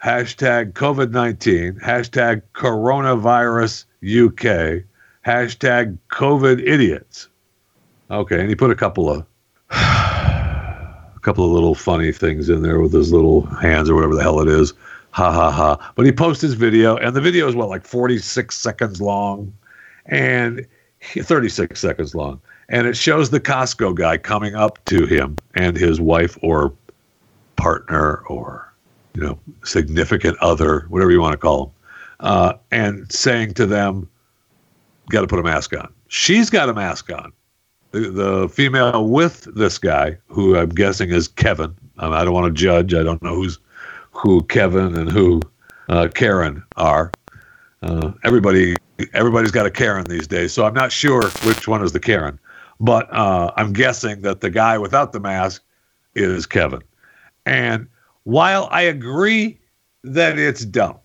[0.02, 4.82] hashtag COVID 19, hashtag coronavirus UK,
[5.26, 7.28] hashtag COVID idiots.
[8.10, 9.26] Okay, and he put a couple of
[9.70, 14.22] a couple of little funny things in there with his little hands or whatever the
[14.22, 14.72] hell it is.
[15.10, 15.92] Ha ha ha.
[15.94, 19.52] But he posted his video, and the video is what, like 46 seconds long
[20.06, 20.66] and
[21.02, 22.40] 36 seconds long.
[22.72, 26.72] And it shows the Costco guy coming up to him and his wife or
[27.56, 28.72] partner or,
[29.14, 31.74] you know, significant other, whatever you want to call them,
[32.20, 34.08] uh, and saying to them,
[35.10, 35.92] got to put a mask on.
[36.08, 37.32] She's got a mask on.
[37.90, 41.76] The, the female with this guy, who I'm guessing is Kevin.
[41.98, 42.94] Um, I don't want to judge.
[42.94, 43.58] I don't know who's
[44.12, 45.42] who Kevin and who
[45.88, 47.12] uh, Karen are.
[47.82, 48.76] Uh, everybody,
[49.12, 52.38] everybody's got a Karen these days, so I'm not sure which one is the Karen,
[52.80, 55.62] but uh, I'm guessing that the guy without the mask
[56.14, 56.82] is Kevin.
[57.46, 57.88] And
[58.24, 59.58] while I agree
[60.04, 60.98] that it's dumb,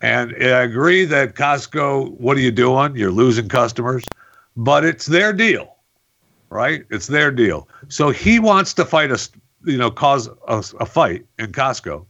[0.00, 2.94] and I agree that Costco, what are you doing?
[2.96, 4.04] You're losing customers,
[4.56, 5.76] but it's their deal,
[6.50, 6.84] right?
[6.90, 7.68] It's their deal.
[7.88, 9.30] So he wants to fight us,
[9.64, 12.04] you know, cause a, a fight in Costco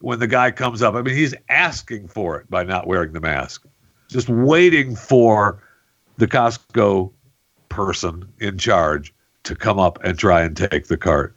[0.00, 0.94] when the guy comes up.
[0.94, 3.66] I mean, he's asking for it by not wearing the mask,
[4.08, 5.62] just waiting for
[6.18, 7.10] the Costco
[7.70, 11.34] person in charge to come up and try and take the cart.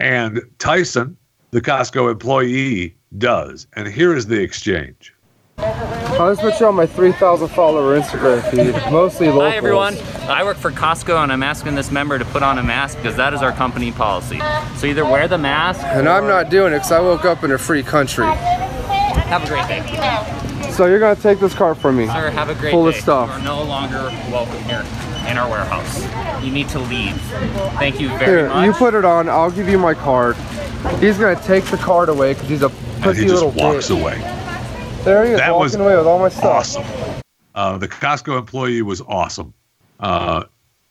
[0.00, 1.16] And Tyson,
[1.50, 3.66] the Costco employee, does.
[3.74, 5.14] And here is the exchange.
[5.58, 9.42] I'll just put you on my 3,000 follower Instagram feed, mostly local.
[9.50, 9.96] Hi everyone,
[10.28, 13.16] I work for Costco and I'm asking this member to put on a mask because
[13.16, 14.40] that is our company policy.
[14.76, 17.52] So either wear the mask And I'm not doing it because I woke up in
[17.52, 18.26] a free country.
[18.26, 20.70] have a great day.
[20.72, 22.06] So you're gonna take this cart from me.
[22.06, 22.96] Sir, have a great Full day.
[22.96, 23.28] of stuff.
[23.28, 24.84] You are no longer welcome here
[25.28, 26.02] in our warehouse.
[26.44, 27.20] You need to leave.
[27.78, 28.66] Thank you very Here, much.
[28.66, 29.28] you put it on.
[29.28, 30.36] I'll give you my card.
[31.00, 33.88] He's gonna take the card away because he's a And pussy he just little walks
[33.88, 34.00] bitch.
[34.00, 34.18] away.
[35.04, 36.44] There he is, That walking was away with all my stuff.
[36.44, 36.84] Awesome.
[37.54, 39.52] Uh, the Costco employee was awesome.
[40.00, 40.44] Uh,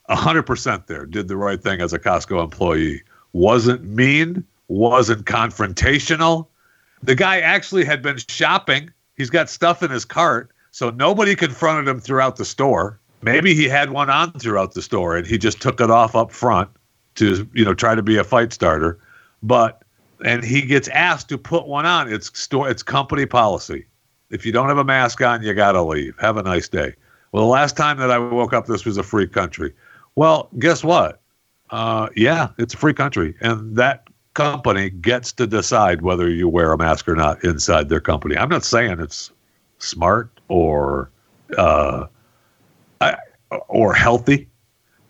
[0.10, 1.06] 100% there.
[1.06, 3.02] Did the right thing as a Costco employee.
[3.34, 6.48] Wasn't mean, wasn't confrontational.
[7.04, 8.92] The guy actually had been shopping.
[9.16, 13.00] He's got stuff in his cart, so nobody confronted him throughout the store.
[13.22, 16.32] Maybe he had one on throughout the store and he just took it off up
[16.32, 16.70] front
[17.16, 19.00] to, you know, try to be a fight starter.
[19.44, 19.84] But
[20.24, 22.12] and he gets asked to put one on.
[22.12, 23.86] It's store it's company policy.
[24.30, 26.16] If you don't have a mask on, you got to leave.
[26.20, 26.94] Have a nice day.
[27.32, 29.74] Well, the last time that I woke up, this was a free country.
[30.16, 31.22] Well, guess what?
[31.70, 36.74] Uh, yeah, it's a free country, and that company gets to decide whether you wear
[36.74, 38.38] a mask or not inside their company.
[38.38, 39.32] I'm not saying it's
[39.80, 41.10] smart or
[41.58, 42.08] uh,
[43.68, 44.48] or healthy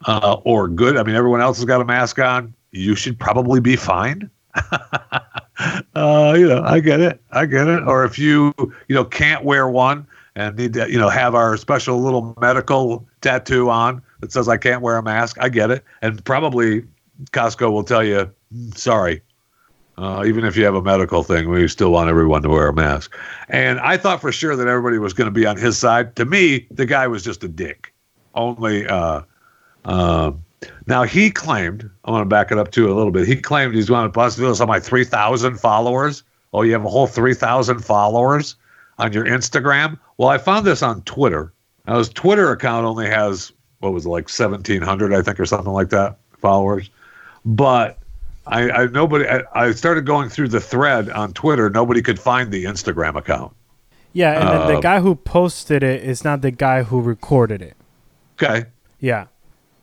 [0.06, 0.97] uh, or good.
[0.97, 2.54] I mean, everyone else has got a mask on.
[2.71, 4.30] You should probably be fine.
[5.95, 7.21] uh, you know, I get it.
[7.32, 7.84] I get it.
[7.84, 8.54] Or if you,
[8.88, 13.08] you know, can't wear one and need to, you know, have our special little medical
[13.21, 15.84] tattoo on that says I can't wear a mask, I get it.
[16.01, 16.84] And probably
[17.32, 19.21] Costco will tell you, "Mm, sorry.
[19.97, 22.73] Uh, even if you have a medical thing, we still want everyone to wear a
[22.73, 23.15] mask.
[23.49, 26.15] And I thought for sure that everybody was going to be on his side.
[26.15, 27.93] To me, the guy was just a dick.
[28.34, 29.21] Only, uh,
[29.86, 30.43] um,
[30.88, 33.27] now he claimed, I want to back it up too a little bit.
[33.27, 36.23] He claimed he's to possibly do this on my 3,000 followers.
[36.54, 38.56] Oh, you have a whole 3,000 followers
[38.97, 39.99] on your Instagram?
[40.17, 41.54] Well, I found this on Twitter.
[41.88, 45.73] Now, his Twitter account only has, what was it, like 1,700, I think, or something
[45.73, 46.89] like that, followers.
[47.43, 47.97] But
[48.47, 51.69] I, I nobody, I, I started going through the thread on Twitter.
[51.69, 53.54] Nobody could find the Instagram account.
[54.13, 57.62] Yeah, and then the Uh, guy who posted it is not the guy who recorded
[57.62, 57.77] it.
[58.41, 58.65] Okay.
[58.99, 59.27] Yeah.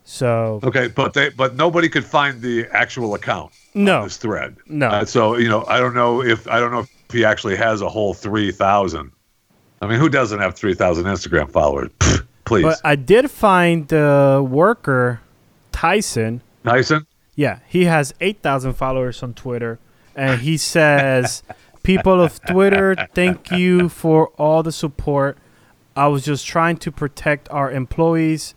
[0.03, 0.87] So Okay.
[0.87, 3.51] But they, but nobody could find the actual account.
[3.73, 4.57] no, this thread.
[4.67, 4.87] No.
[4.89, 7.81] Uh, so you know, I don't know if I don't know if he actually has
[7.81, 9.11] a whole three thousand.
[9.81, 11.89] I mean, who doesn't have three thousand Instagram followers?
[12.45, 15.21] Please, but I did find the worker
[15.71, 16.41] Tyson.
[16.65, 17.05] Tyson.
[17.39, 19.79] Yeah, he has 8,000 followers on Twitter.
[20.13, 21.41] And he says,
[21.83, 25.37] People of Twitter, thank you for all the support.
[25.95, 28.55] I was just trying to protect our employees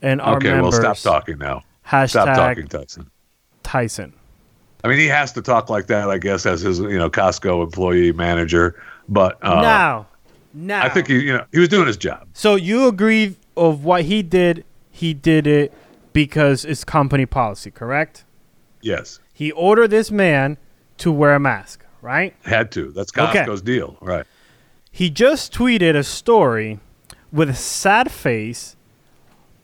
[0.00, 0.78] and our Okay, members.
[0.80, 1.60] well, stop talking now.
[1.86, 3.10] Hashtag Stop talking, Tyson.
[3.62, 4.14] Tyson.
[4.82, 7.62] I mean, he has to talk like that, I guess, as his you know Costco
[7.62, 8.82] employee manager.
[9.10, 10.06] But uh, now,
[10.54, 10.82] now.
[10.82, 12.26] I think he you know he was doing his job.
[12.32, 15.74] So you agree of what he did, he did it
[16.12, 18.24] because it's company policy, correct?
[18.80, 20.58] Yes, He ordered this man
[20.98, 22.34] to wear a mask, right?
[22.44, 22.90] had to.
[22.92, 23.44] That's Okay.
[23.44, 24.26] Costco's deal, right?
[24.90, 26.80] He just tweeted a story
[27.32, 28.76] with a sad face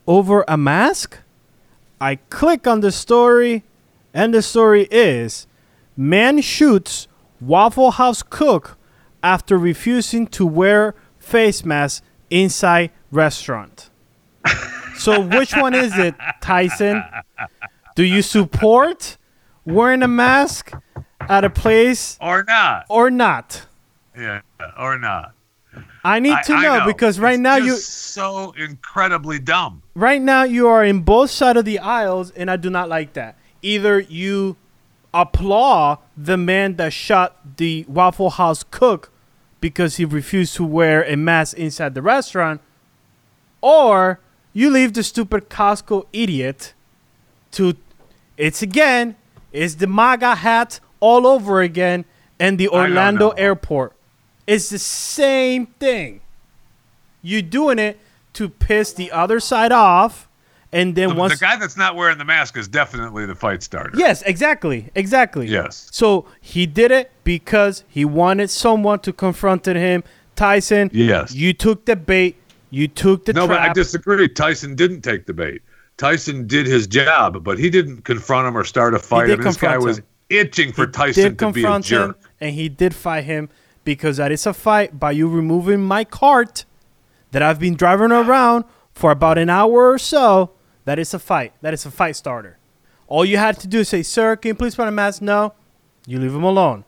[0.06, 1.18] over a mask.
[2.00, 3.64] I click on the story,
[4.14, 5.46] and the story is
[5.96, 7.08] Man shoots
[7.40, 8.78] Waffle House cook
[9.22, 13.90] after refusing to wear face mask inside restaurant.
[15.09, 17.03] So which one is it, Tyson?
[17.97, 19.16] Do you support
[19.64, 20.73] wearing a mask
[21.21, 22.85] at a place Or not.
[22.90, 23.66] or not?
[24.14, 24.42] Yeah,
[24.79, 25.33] or not.
[26.05, 29.83] I need I- to I know, because right It's now you so incredibly dumb.
[29.94, 33.14] right now you are in both side of the aisles and I do not like
[33.14, 33.37] that.
[33.62, 34.57] Either you
[35.14, 39.11] applaud the man that shot the Waffle House cook
[39.62, 42.61] because he refused to wear a mask inside the restaurant
[43.62, 44.21] or
[44.59, 46.75] you leave the stupid Costco idiot
[47.53, 47.77] to
[48.37, 49.14] it's again
[49.53, 52.05] it's the MAGA hat all over again
[52.40, 53.92] and the Orlando airport.
[54.47, 56.21] It's the same thing.
[57.23, 57.99] You're doing it
[58.35, 60.29] to piss the other side off,
[60.73, 63.62] and then The, once the guy that's not wearing the mask is definitely the fight
[63.62, 63.90] starter.
[63.97, 65.47] yes, exactly, exactly.
[65.49, 65.88] Yes.
[65.92, 70.03] So he did it because he wanted someone to confront him.
[70.37, 71.35] Tyson, Yes.
[71.35, 72.37] you took the bait.
[72.70, 74.28] You took the No, but I disagree.
[74.28, 75.62] Tyson didn't take the bait.
[75.96, 79.24] Tyson did his job, but he didn't confront him or start a fight.
[79.24, 80.00] I mean, this guy confront was
[80.31, 82.20] itching for He Tyson to be a confront him, jerk.
[82.40, 83.48] and he did fight him
[83.85, 86.64] because that is a fight by you removing my cart
[87.33, 90.52] that I've been driving around for about an hour or so.
[90.85, 91.52] That is a fight.
[91.62, 92.59] That is a fight starter.
[93.07, 95.54] All you had to do is say, "Sir, can you please put a mask?" No,
[96.07, 96.85] you leave him alone.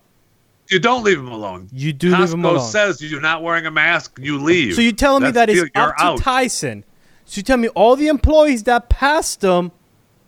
[0.70, 1.68] You don't leave him alone.
[1.72, 2.70] You do leave him Costco alone.
[2.70, 4.74] says you're not wearing a mask, you leave.
[4.74, 6.22] So you're telling me that it's up You're to.
[6.22, 6.84] Tyson.
[7.24, 9.72] So you tell me all the employees that passed him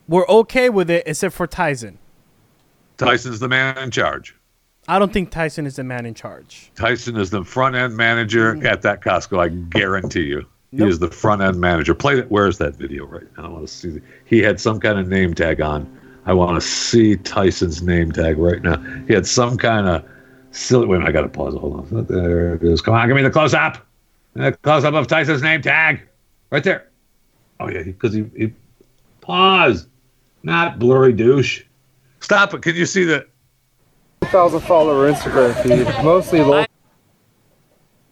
[0.09, 1.99] were okay with it except for Tyson.
[2.97, 4.37] Tyson's the man in charge.
[4.89, 6.73] I don't think Tyson is the man in charge.
[6.75, 8.65] Tyson is the front end manager mm.
[8.65, 9.39] at that Costco.
[9.39, 11.95] I guarantee you, he is the front end manager.
[11.95, 12.31] Play that.
[12.31, 13.45] Where's that video right now?
[13.45, 13.91] I want to see.
[13.91, 15.99] the- He had some kind of name tag on.
[16.27, 18.77] I want to see Tyson's name tag right now.
[19.07, 20.05] He had some kind of
[20.53, 20.87] silly.
[20.87, 21.55] Wait a minute, I got to pause.
[21.55, 22.07] Hold on.
[22.07, 22.81] There it is.
[22.81, 23.87] Come on, give me the close up.
[24.35, 26.01] The close up of Tyson's name tag,
[26.51, 26.89] right there.
[27.61, 28.53] Oh yeah, because he, he
[29.21, 29.87] pause,
[30.43, 31.65] not blurry douche.
[32.21, 32.63] Stop it.
[32.63, 33.29] Can you see that?
[34.23, 36.67] 2,000 follower Instagram feed, mostly local.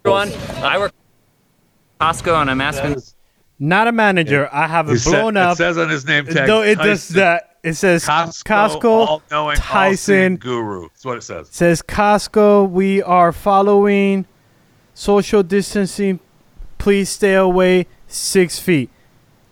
[0.04, 0.92] Everyone, I work
[2.00, 3.00] at Costco and I'm asking
[3.62, 4.48] Not a manager.
[4.50, 5.52] I have it blown up.
[5.52, 6.48] It says on his name tag.
[6.48, 7.16] no, it does Tyson.
[7.16, 7.46] that.
[7.62, 10.36] It says Costco, Costco, Tyson.
[10.36, 10.88] guru.
[10.88, 11.48] That's what it says.
[11.50, 14.24] Says Costco, we are following
[14.94, 16.20] social distancing.
[16.78, 18.88] Please stay away six feet.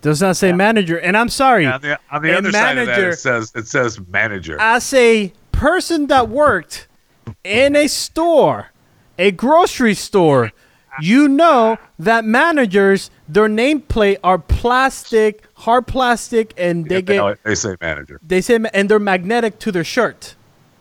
[0.00, 0.98] Does not say manager.
[0.98, 1.66] And I'm sorry.
[1.66, 4.58] on the, on the other side of that, it says it says manager.
[4.58, 6.88] as a person that worked
[7.44, 8.68] in a store,
[9.18, 10.52] a grocery store,
[11.00, 17.50] you know that managers, their nameplate are plastic, hard plastic, and they Yeah, get they,
[17.50, 18.20] they say manager.
[18.26, 20.34] they say and they're magnetic to their shirt.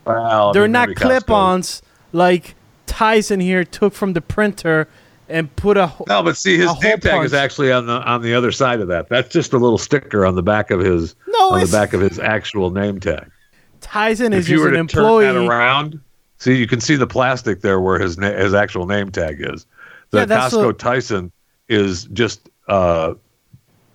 [0.05, 1.81] Well, They're mean, not clip-ons
[2.13, 4.87] like Tyson here took from the printer
[5.29, 5.91] and put a.
[6.07, 8.87] No, but see, his name tag is actually on the on the other side of
[8.87, 9.09] that.
[9.09, 11.99] That's just a little sticker on the back of his No, on the back of
[11.99, 13.29] his actual name tag.
[13.81, 15.47] Tyson is If you just were an to turn that employee.
[15.47, 15.99] around,
[16.37, 19.65] see, you can see the plastic there where his na- his actual name tag is.
[20.11, 21.31] The Yeah, Costco what- Tyson
[21.69, 23.13] is just uh,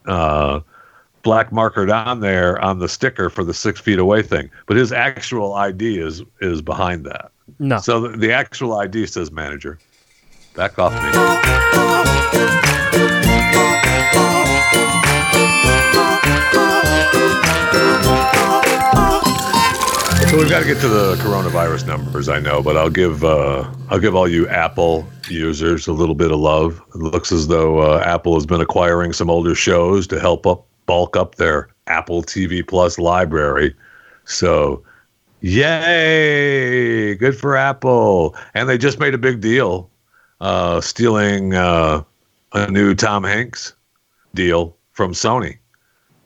[0.06, 0.60] uh,
[1.22, 4.92] black markered on there on the sticker for the six feet away thing, but his
[4.92, 7.30] actual ID is is behind that.
[7.58, 7.78] No.
[7.78, 9.78] So the, the actual ID says manager.
[10.54, 11.10] Back off me.
[20.32, 23.70] So we've got to get to the coronavirus numbers, I know, but I'll give uh,
[23.90, 26.80] I'll give all you Apple users a little bit of love.
[26.94, 30.64] It looks as though uh, Apple has been acquiring some older shows to help up
[30.86, 33.76] bulk up their Apple TV Plus library.
[34.24, 34.82] So,
[35.42, 37.14] yay!
[37.14, 38.34] Good for Apple.
[38.54, 39.90] And they just made a big deal,
[40.40, 42.04] uh, stealing uh,
[42.54, 43.74] a new Tom Hanks
[44.32, 45.58] deal from Sony.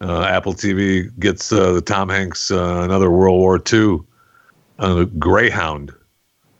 [0.00, 4.00] Uh, Apple TV gets uh, the Tom Hanks uh, another World War II
[4.78, 5.92] uh, Greyhound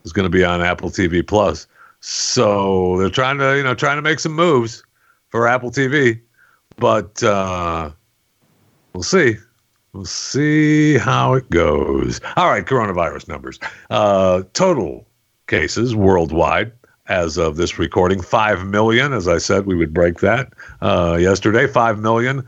[0.04, 1.66] is going to be on Apple TV Plus.
[2.00, 4.82] So they're trying to you know trying to make some moves
[5.28, 6.20] for Apple TV,
[6.76, 7.90] but uh,
[8.92, 9.36] we'll see.
[9.92, 12.20] We'll see how it goes.
[12.36, 13.58] All right, coronavirus numbers.
[13.90, 15.06] Uh, total
[15.46, 16.72] cases worldwide
[17.08, 19.12] as of this recording 5 million.
[19.12, 21.66] As I said, we would break that uh, yesterday.
[21.66, 22.46] 5 million.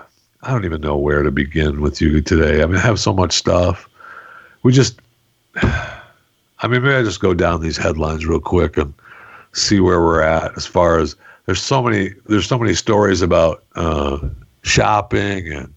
[0.43, 2.62] I don't even know where to begin with you today.
[2.62, 3.89] I mean, I have so much stuff.
[4.64, 4.99] We just.
[6.60, 8.91] I mean, maybe I just go down these headlines real quick and
[9.54, 13.64] see where we're at as far as there's so many there's so many stories about
[13.76, 14.20] uh,
[14.64, 15.74] shopping and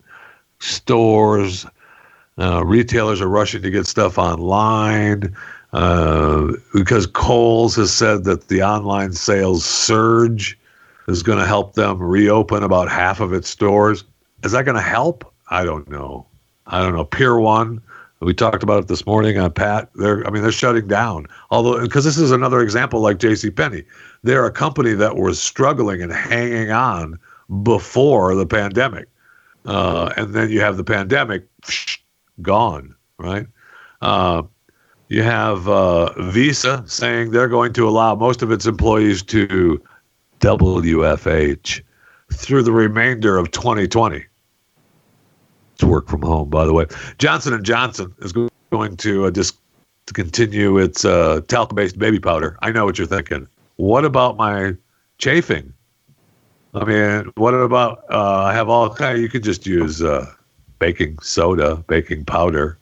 [0.59, 1.66] stores.
[2.39, 5.35] Uh, retailers are rushing to get stuff online
[5.73, 10.59] uh, because Kohl's has said that the online sales surge
[11.07, 14.05] is going to help them reopen about half of its stores.
[14.43, 15.33] Is that going to help?
[15.51, 16.27] I don't know.
[16.66, 17.05] I don't know.
[17.05, 17.83] Pier One
[18.21, 19.91] we talked about it this morning on Pat.
[19.95, 21.27] They're, I mean, they're shutting down.
[21.51, 23.51] Although, because this is another example like J.C.
[23.51, 23.85] Penney,
[24.23, 27.18] they're a company that was struggling and hanging on
[27.62, 29.09] before the pandemic,
[29.64, 31.47] uh, and then you have the pandemic,
[32.43, 32.95] gone.
[33.18, 33.47] Right?
[34.03, 34.43] Uh,
[35.09, 39.83] you have uh, Visa saying they're going to allow most of its employees to
[40.41, 41.83] WFH
[42.33, 44.25] through the remainder of 2020
[45.81, 46.49] to work from home.
[46.49, 46.87] By the way,
[47.18, 48.33] Johnson and Johnson is
[48.70, 49.57] going to uh, just
[50.07, 52.59] to continue its uh, talc-based baby powder.
[52.62, 53.47] I know what you're thinking.
[53.76, 54.76] What about my
[55.18, 55.72] chafing?
[56.74, 59.20] I mean, what about uh, I have all kind.
[59.20, 60.26] You could just use uh,
[60.78, 62.78] baking soda, baking powder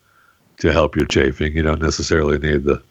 [0.59, 1.57] to help your chafing.
[1.57, 2.83] You don't necessarily need the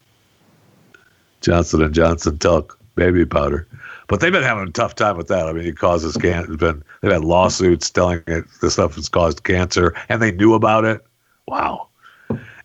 [1.41, 3.67] Johnson and Johnson talc baby powder.
[4.07, 5.47] But they've been having a tough time with that.
[5.47, 6.55] I mean, it causes cancer.
[6.55, 10.85] Been they've had lawsuits telling it the stuff has caused cancer, and they knew about
[10.85, 11.05] it.
[11.47, 11.89] Wow.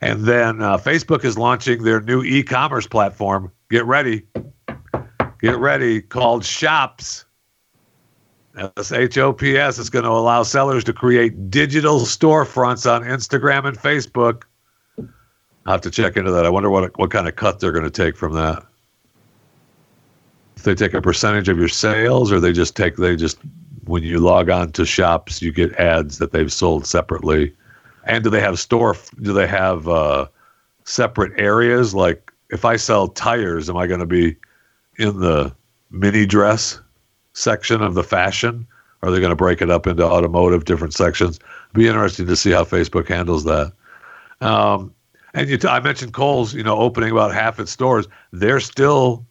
[0.01, 3.53] And then uh, Facebook is launching their new e-commerce platform.
[3.71, 4.25] Get ready,
[5.41, 7.25] get ready, called Shops.
[8.77, 13.03] S H O P S is going to allow sellers to create digital storefronts on
[13.03, 14.43] Instagram and Facebook.
[14.99, 16.45] I'll have to check into that.
[16.45, 18.63] I wonder what what kind of cut they're going to take from that
[20.65, 23.39] they take a percentage of your sales or they just take they just
[23.85, 27.55] when you log on to shops you get ads that they've sold separately?
[28.05, 30.27] And do they have store do they have uh,
[30.85, 31.95] separate areas?
[31.95, 34.37] Like if i sell tires am i going to be
[34.99, 35.55] in the
[35.91, 36.81] mini dress
[37.33, 38.67] section of the fashion?
[39.03, 41.41] Are they going to break it up into automotive different sections?
[41.73, 43.73] Be interesting to see how facebook handles that.
[44.41, 44.95] Um,
[45.35, 48.07] and you t- I mentioned Kohl's, you know, opening about half its stores.
[48.33, 49.25] They're still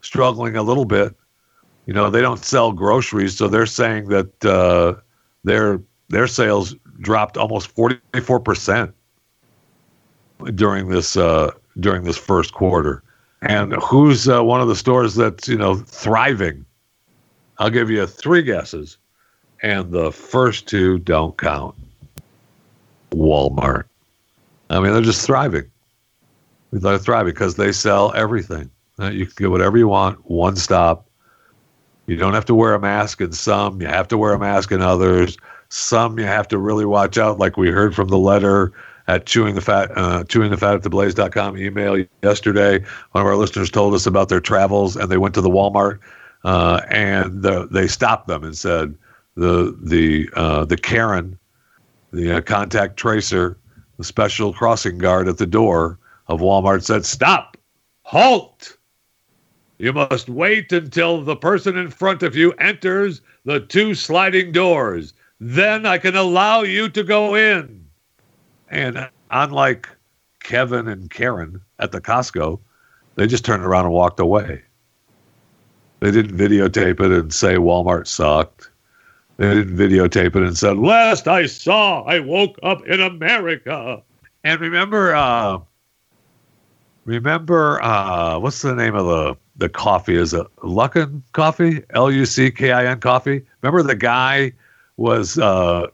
[0.00, 1.14] struggling a little bit.
[1.86, 5.00] You know, they don't sell groceries, so they're saying that uh,
[5.44, 8.94] their their sales dropped almost forty four percent
[10.54, 13.02] during this uh, during this first quarter.
[13.40, 16.64] And who's uh, one of the stores that's you know thriving?
[17.58, 18.98] I'll give you three guesses,
[19.62, 21.74] and the first two don't count.
[23.12, 23.84] Walmart.
[24.70, 25.70] I mean, they're just thriving.
[26.72, 28.70] They're thriving because they sell everything.
[28.98, 31.08] Uh, you can get whatever you want, one stop.
[32.06, 33.80] You don't have to wear a mask in some.
[33.82, 35.36] You have to wear a mask in others.
[35.68, 38.72] Some you have to really watch out, like we heard from the letter
[39.08, 42.78] at chewing the fat, uh, chewing the fat at theblaze.com email yesterday.
[43.12, 45.98] One of our listeners told us about their travels, and they went to the Walmart,
[46.44, 48.96] uh, and the, they stopped them and said
[49.34, 51.38] the the uh, the Karen,
[52.10, 53.58] the uh, contact tracer,
[53.98, 57.58] the special crossing guard at the door of Walmart said, "Stop,
[58.02, 58.77] halt."
[59.78, 65.14] You must wait until the person in front of you enters the two sliding doors.
[65.38, 67.86] Then I can allow you to go in.
[68.70, 69.88] And unlike
[70.40, 72.58] Kevin and Karen at the Costco,
[73.14, 74.62] they just turned around and walked away.
[76.00, 78.70] They didn't videotape it and say Walmart sucked.
[79.36, 84.02] They didn't videotape it and said, Last I saw, I woke up in America.
[84.42, 85.58] And remember, uh,
[87.04, 92.24] remember, uh, what's the name of the the coffee is a Luckin coffee, L U
[92.24, 93.44] C K I N coffee.
[93.62, 94.52] Remember the guy
[94.96, 95.88] was uh,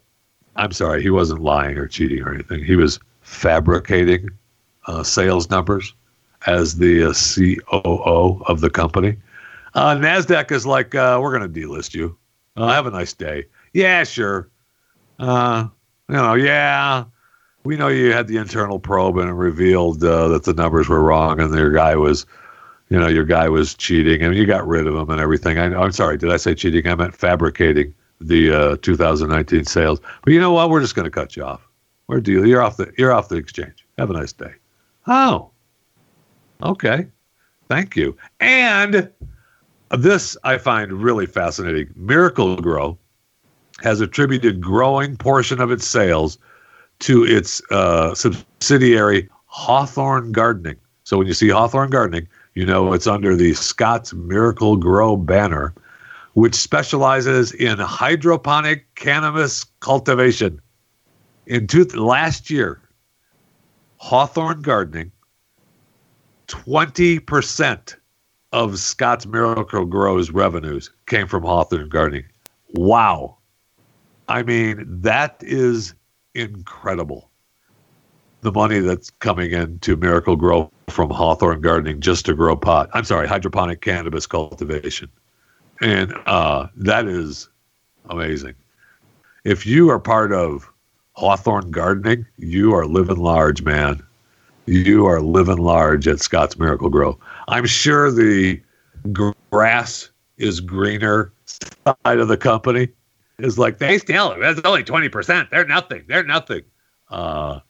[0.57, 2.65] I'm sorry, he wasn't lying or cheating or anything.
[2.65, 4.31] He was fabricating
[4.87, 5.95] uh, sales numbers
[6.47, 9.17] as the uh, COO of the company.
[9.75, 12.17] Uh, Nasdaq is like, uh, we're going to delist you.
[12.57, 13.45] Uh, have a nice day.
[13.73, 14.49] Yeah, sure.
[15.19, 15.67] Uh,
[16.09, 17.05] you know, yeah,
[17.65, 21.03] we know you had the internal probe and it revealed uh, that the numbers were
[21.03, 22.27] wrong and your guy was
[22.95, 25.59] you know, your guy was cheating and you got rid of him and everything.
[25.59, 26.87] I, am sorry, did I say cheating?
[26.87, 29.99] I meant fabricating the uh, 2019 sales.
[30.23, 30.71] But you know what?
[30.71, 31.67] We're just going to cut you off.
[32.07, 32.47] We're deal.
[32.47, 33.85] You're off the you're off the exchange.
[33.99, 34.53] Have a nice day.
[35.09, 35.51] Oh,
[36.63, 37.09] okay.
[37.69, 38.17] Thank you.
[38.39, 39.11] And
[39.91, 41.93] this I find really fascinating.
[41.97, 42.97] Miracle-Gro
[43.83, 46.39] has attributed growing portion of its sales
[47.01, 50.77] to its uh, subsidiary Hawthorne Gardening.
[51.03, 55.75] So when you see Hawthorne Gardening, you know, it's under the Scott's Miracle-Gro banner,
[56.35, 60.61] which specializes in hydroponic cannabis cultivation.
[61.47, 62.81] In two, last year,
[63.97, 65.11] Hawthorne Gardening,
[66.49, 67.97] 20%
[68.53, 72.25] of Scott's Miracle-Gro's revenues came from Hawthorne Gardening.
[72.75, 73.39] Wow.
[74.29, 75.95] I mean, that is
[76.35, 77.31] incredible
[78.43, 82.91] the money that's coming into Miracle-Gro from Hawthorne Gardening just to grow pot.
[82.93, 85.11] I'm sorry, hydroponic cannabis cultivation.
[85.81, 87.49] And uh, that is
[88.11, 88.55] amazing.
[89.45, 90.71] If you are part of
[91.13, 94.03] Hawthorne Gardening, you are living large, man.
[94.67, 97.19] You are living large at Scott's Miracle-Gro.
[97.49, 98.61] I'm sure the
[99.51, 102.89] grass is greener side of the company
[103.39, 105.51] is like they still that's only 20%.
[105.51, 106.05] They're nothing.
[106.09, 106.63] They're nothing.
[107.11, 107.61] Uh,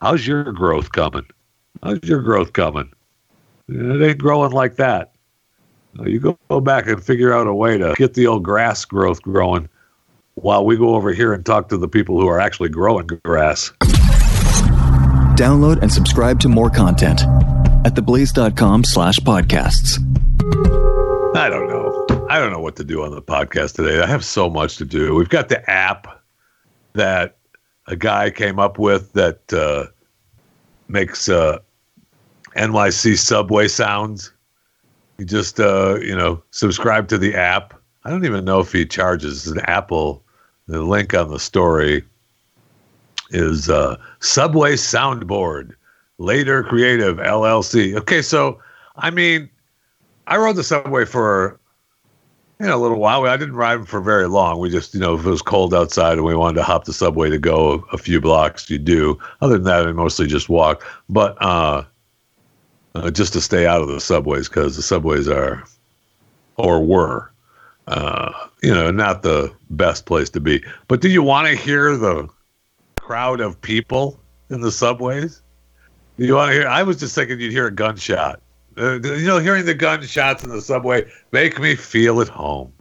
[0.00, 1.26] How's your growth coming?
[1.82, 2.92] How's your growth coming?
[3.68, 5.12] It ain't growing like that.
[6.04, 9.22] You go, go back and figure out a way to get the old grass growth
[9.22, 9.68] growing
[10.34, 13.72] while we go over here and talk to the people who are actually growing grass.
[15.36, 17.22] Download and subscribe to more content
[17.86, 19.98] at theblaze.com slash podcasts.
[21.34, 22.26] I don't know.
[22.28, 24.00] I don't know what to do on the podcast today.
[24.00, 25.14] I have so much to do.
[25.14, 26.22] We've got the app
[26.92, 27.38] that
[27.86, 29.86] a guy came up with that uh,
[30.88, 31.58] makes uh,
[32.56, 34.32] NYC subway sounds.
[35.18, 37.74] You just uh, you know subscribe to the app.
[38.04, 39.46] I don't even know if he charges.
[39.46, 40.22] An Apple.
[40.66, 42.04] The link on the story
[43.30, 45.74] is uh, Subway Soundboard,
[46.18, 47.96] Later Creative LLC.
[47.96, 48.60] Okay, so
[48.96, 49.50] I mean,
[50.28, 51.58] I rode the subway for
[52.60, 53.24] you know, a little while.
[53.26, 54.60] I didn't ride for very long.
[54.60, 56.92] We just, you know, if it was cold outside and we wanted to hop the
[56.92, 59.18] subway to go a, a few blocks, you do.
[59.40, 60.86] Other than that, I mostly just walk.
[61.08, 61.84] But uh,
[62.94, 65.64] uh, just to stay out of the subways because the subways are,
[66.56, 67.30] or were,
[67.86, 68.32] uh,
[68.62, 70.62] you know, not the best place to be.
[70.88, 72.28] But do you want to hear the
[73.00, 74.20] crowd of people
[74.50, 75.42] in the subways?
[76.18, 76.68] Do you want to hear?
[76.68, 78.40] I was just thinking you'd hear a gunshot.
[78.76, 82.72] Uh, you know, hearing the gunshots in the subway make me feel at home.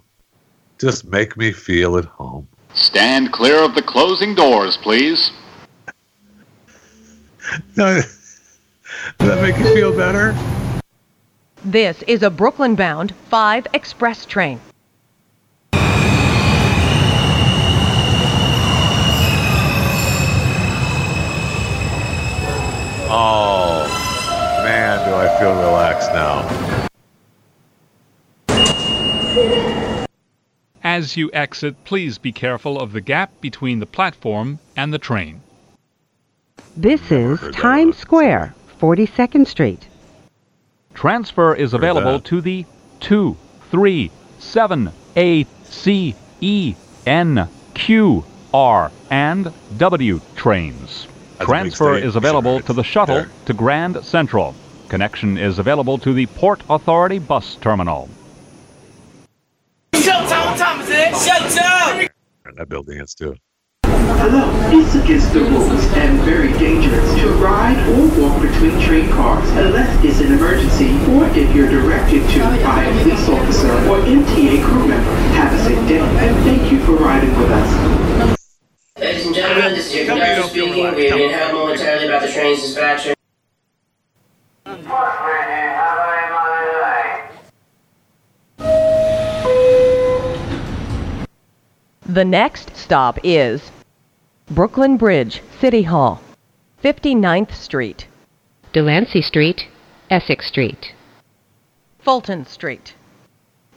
[0.77, 2.47] Just make me feel at home.
[2.73, 5.31] Stand clear of the closing doors, please.
[9.17, 10.35] Does that make you feel better?
[11.63, 14.59] This is a Brooklyn bound 5 express train.
[23.11, 23.87] Oh,
[24.63, 26.47] man, do I feel relaxed now.
[30.83, 35.41] As you exit, please be careful of the gap between the platform and the train.
[36.77, 38.01] This is Times one.
[38.01, 39.87] Square, 42nd Street.
[40.93, 42.65] Transfer is available to the
[43.01, 43.35] 2,
[43.71, 46.75] 3, 7, A, C, E,
[47.05, 48.23] N, Q,
[48.53, 51.07] R, and W trains.
[51.37, 53.29] That's Transfer is available Sure, to the shuttle there.
[53.45, 54.55] to Grand Central.
[54.87, 58.09] Connection is available to the Port Authority bus terminal.
[62.45, 63.35] And that building is too.
[64.21, 69.47] Hello, it's against the rules and very dangerous to ride or walk between train cars
[69.51, 74.63] unless it's an emergency or if you're directed to by a police officer or MTA
[74.63, 75.11] crew member.
[75.35, 78.37] Have a safe day and thank you for riding with us.
[78.97, 80.73] Ladies and gentlemen, this is your Tell me you conductor speaking.
[80.73, 81.33] We are Tell being me.
[81.33, 83.13] held momentarily about the train's dispatcher.
[92.05, 93.71] The next stop is
[94.51, 96.21] Brooklyn Bridge, City Hall,
[96.83, 98.07] 59th Street,
[98.73, 99.67] Delancey Street,
[100.09, 100.93] Essex Street.
[101.99, 102.95] Fulton Street,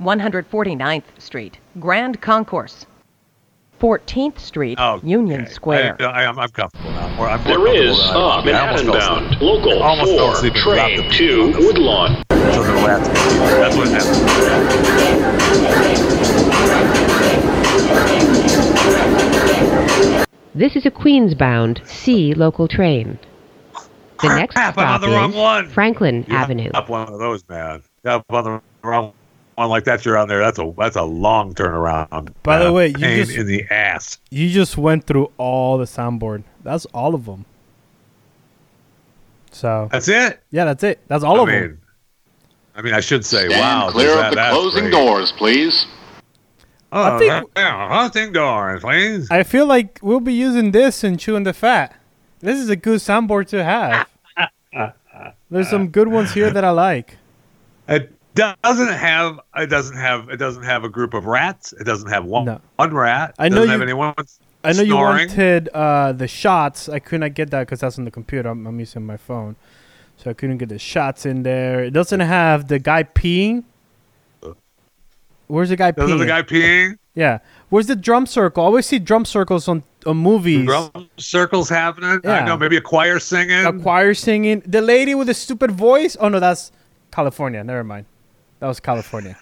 [0.01, 2.87] 149th Street, Grand Concourse,
[3.81, 5.51] 14th Street, Oh, Union okay.
[5.53, 5.97] Square.
[6.01, 7.09] I, I, am I'm comfortable now.
[7.17, 8.23] More, I'm more There comfortable is than I a was.
[8.23, 11.53] I almost Manhattan fell bound local Almost fell 4 asleep and train the to on
[11.53, 12.23] the- Woodlawn.
[12.31, 13.09] So the rats.
[13.09, 14.23] That's what happened.
[20.55, 23.19] This is a Queens-bound C local train.
[24.21, 25.69] The next Crap, on stop the wrong is one.
[25.71, 26.71] Franklin You Avenue.
[26.75, 27.83] Up one of those, man.
[28.05, 29.13] Up on the wrong
[29.57, 30.05] one like that.
[30.05, 30.39] You're on there.
[30.41, 32.33] That's a that's a long turnaround.
[32.43, 32.73] By the man.
[32.75, 34.19] way, you pain just- in the ass.
[34.31, 36.45] You just went through all the soundboard.
[36.63, 37.47] That's all of them.
[39.51, 40.41] So That's it.
[40.51, 41.01] yeah, that's it.
[41.09, 41.81] That's all I of mean, them.
[42.75, 43.91] I mean, I should say, Stand wow.
[43.91, 44.93] clear does of that- the that's closing great.
[44.93, 45.87] doors, please.
[46.93, 49.31] Oh, I think- yeah, hunting doors, please.
[49.31, 51.97] I feel like we'll be using this and chewing the fat.
[52.41, 54.09] This is a good soundboard to have.
[55.51, 57.17] There's some good ones here that I like.
[57.89, 59.39] It doesn't have.
[59.57, 60.29] It doesn't have.
[60.31, 61.73] It doesn't have a group of rats.
[61.75, 62.61] It doesn't have one, No.
[62.77, 63.35] one rat.
[63.39, 64.15] I know doesn't you- have anyone.
[64.65, 66.89] I know you wanted uh, the shots.
[66.89, 68.49] I could not get that because that's on the computer.
[68.49, 69.57] I'm, I'm using my phone,
[70.17, 71.83] so I couldn't get the shots in there.
[71.85, 73.65] It doesn't have the guy peeing.
[75.49, 76.19] Where's the guy peeing?
[76.19, 76.99] the guy peeing?
[77.15, 77.39] yeah.
[77.69, 78.63] Where's the drum circle?
[78.63, 80.67] I always see drum circles on, on movies.
[80.67, 82.21] Drum circles happening.
[82.23, 82.39] Yeah.
[82.41, 82.57] I know.
[82.57, 83.65] Maybe a choir singing.
[83.65, 84.63] A choir singing.
[84.67, 86.17] The lady with the stupid voice.
[86.21, 86.71] Oh no, that's
[87.11, 87.65] California.
[87.65, 88.07] Never mind.
[88.61, 89.37] That was California.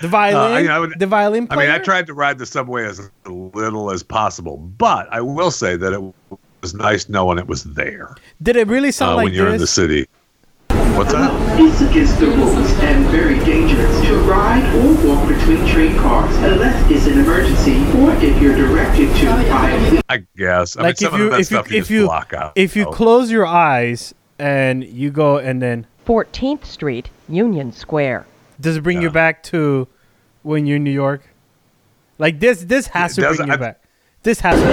[0.00, 0.68] The violin.
[0.68, 1.60] Uh, I would- the violin player?
[1.60, 5.50] I mean, I tried to ride the subway as little as possible, but I will
[5.50, 6.00] say that it
[6.62, 9.60] was nice knowing it was there Did it really sound uh, like when you're in
[9.60, 10.06] the city.
[10.98, 11.60] What's that?
[11.60, 16.90] It's against the rules and very dangerous to ride or walk between train cars unless
[16.90, 20.76] it's an emergency or if you're directed to oh, by a police I guess.
[20.76, 22.04] I like mean, if some you of that if you stuff you if just you
[22.06, 22.52] block out.
[22.56, 22.90] if you Oh.
[22.90, 28.26] close your eyes and you go and then 14th Street, Union Square.
[28.60, 29.86] does it bring you back to
[30.42, 31.22] when you're in New York?
[32.18, 33.80] Like this this has It to does- bring you I- back.
[34.24, 34.66] This has to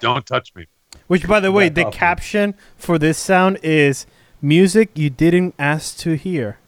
[0.00, 0.66] don't touch me.
[1.06, 4.06] Which by the way, the off caption for this sound is
[4.40, 6.58] music you didn't ask to hear.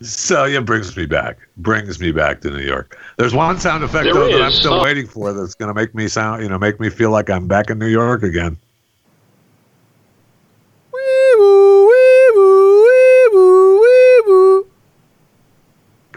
[0.00, 1.38] So yeah, brings me back.
[1.56, 2.98] Brings me back to New York.
[3.16, 5.94] There's one sound effect There though that I'm still uh, waiting for that's gonna make
[5.94, 8.56] me sound, you know, make me feel like I'm back in New York again.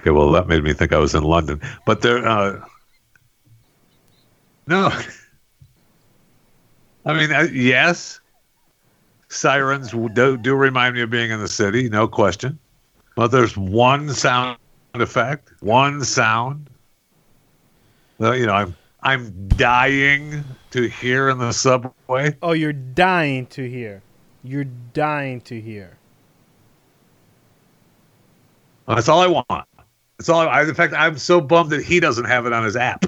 [0.07, 2.25] Okay, well that made me think I was in London, but there.
[2.25, 2.61] Uh,
[4.65, 4.87] no,
[7.05, 8.21] I mean uh, yes,
[9.27, 12.57] sirens do, do remind me of being in the city, no question.
[13.17, 14.57] But there's one sound
[14.93, 16.69] effect, one sound.
[18.19, 20.41] You know, I'm I'm dying
[20.71, 22.33] to hear in the subway.
[22.41, 24.01] Oh, you're dying to hear.
[24.41, 25.97] You're dying to hear.
[28.87, 29.66] That's all I want.
[30.17, 30.47] That's all.
[30.47, 33.05] I, in fact, I'm so bummed that he doesn't have it on his app,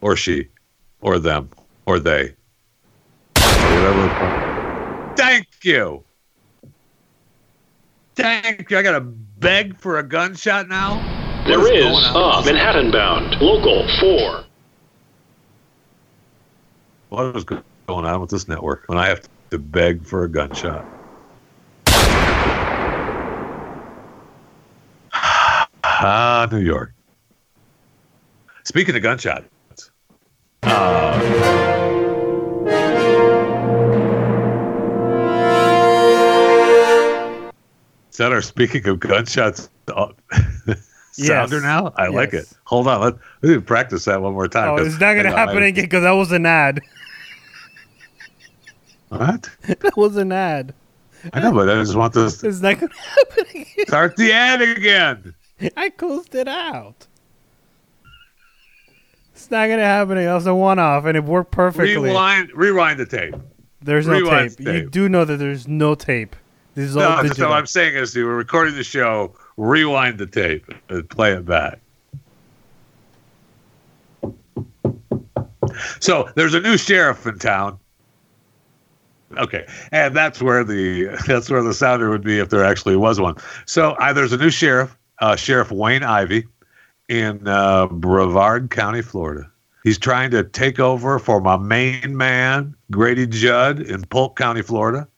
[0.00, 0.48] or she,
[1.00, 1.50] or them,
[1.86, 2.34] or they,
[3.36, 5.14] or whatever.
[5.16, 6.02] Thank you.
[8.16, 8.78] Thank you.
[8.78, 11.18] I gotta beg for a gunshot now.
[11.46, 14.44] There is is a uh, Manhattan bound local 4.
[17.08, 20.84] What is going on with this network when I have to beg for a gunshot?
[26.02, 26.92] Ah, New York.
[28.64, 29.90] Speaking of gunshots,
[30.62, 31.20] uh,
[38.18, 40.08] that our speaking of gunshots uh,
[41.12, 41.62] sounder Yes.
[41.62, 41.92] now?
[41.96, 42.46] I like it.
[42.64, 43.00] Hold on.
[43.00, 44.70] Let, let me practice that one more time.
[44.70, 46.80] Oh, it's not gonna on, happen I- again because that was an ad.
[49.08, 49.50] What?
[49.62, 50.72] that was an ad.
[51.32, 52.44] I know, but I just want this.
[52.44, 53.86] It's not gonna happen again.
[53.88, 55.34] Start the ad again.
[55.76, 57.06] I closed it out.
[59.34, 61.96] It's not gonna happen It was a one-off, and it worked perfectly.
[61.96, 63.34] Rewind, rewind the tape.
[63.82, 64.66] There's no rewind tape.
[64.66, 66.36] the You do know that there's no tape.
[66.74, 67.50] This is all No, just digital.
[67.50, 69.34] what I'm saying is, we were recording the show.
[69.56, 71.78] Rewind the tape and play it back.
[76.00, 77.78] So there's a new sheriff in town.
[79.36, 83.20] Okay, and that's where the that's where the sounder would be if there actually was
[83.20, 83.36] one.
[83.66, 86.46] So uh, there's a new sheriff, uh, Sheriff Wayne Ivey,
[87.10, 89.50] in uh, Brevard County, Florida.
[89.82, 95.08] He's trying to take over for my main man, Grady Judd, in Polk County, Florida.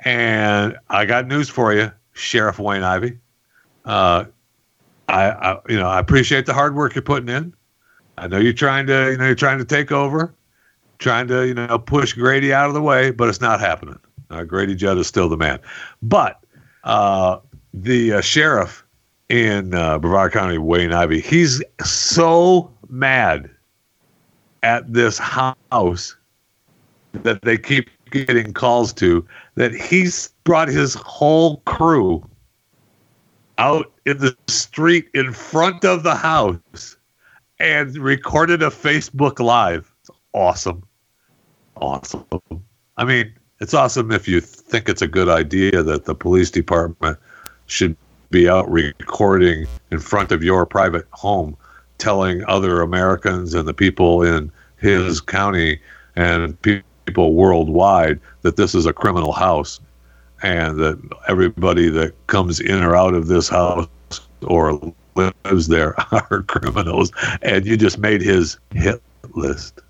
[0.00, 3.18] And I got news for you, Sheriff Wayne Ivey.
[3.84, 4.24] Uh,
[5.08, 7.54] I, I, you know, I appreciate the hard work you're putting in.
[8.16, 10.34] I know you're trying to, you know, you're trying to take over,
[10.98, 13.98] trying to, you know, push Grady out of the way, but it's not happening.
[14.30, 15.58] Uh, Grady Judd is still the man.
[16.00, 16.42] But
[16.84, 17.38] uh,
[17.74, 18.81] the uh, sheriff
[19.32, 23.48] in uh, Brevard County, Wayne Ivey, he's so mad
[24.62, 26.14] at this house
[27.14, 32.22] that they keep getting calls to that he's brought his whole crew
[33.56, 36.98] out in the street in front of the house
[37.58, 39.90] and recorded a Facebook Live.
[40.02, 40.82] It's awesome.
[41.76, 42.26] Awesome.
[42.98, 47.18] I mean, it's awesome if you think it's a good idea that the police department
[47.64, 47.96] should
[48.32, 51.56] be out recording in front of your private home,
[51.98, 55.78] telling other Americans and the people in his county
[56.16, 56.60] and
[57.06, 59.78] people worldwide that this is a criminal house
[60.42, 63.86] and that everybody that comes in or out of this house
[64.42, 64.80] or
[65.14, 67.12] lives there are criminals.
[67.42, 69.00] And you just made his hit
[69.34, 69.80] list.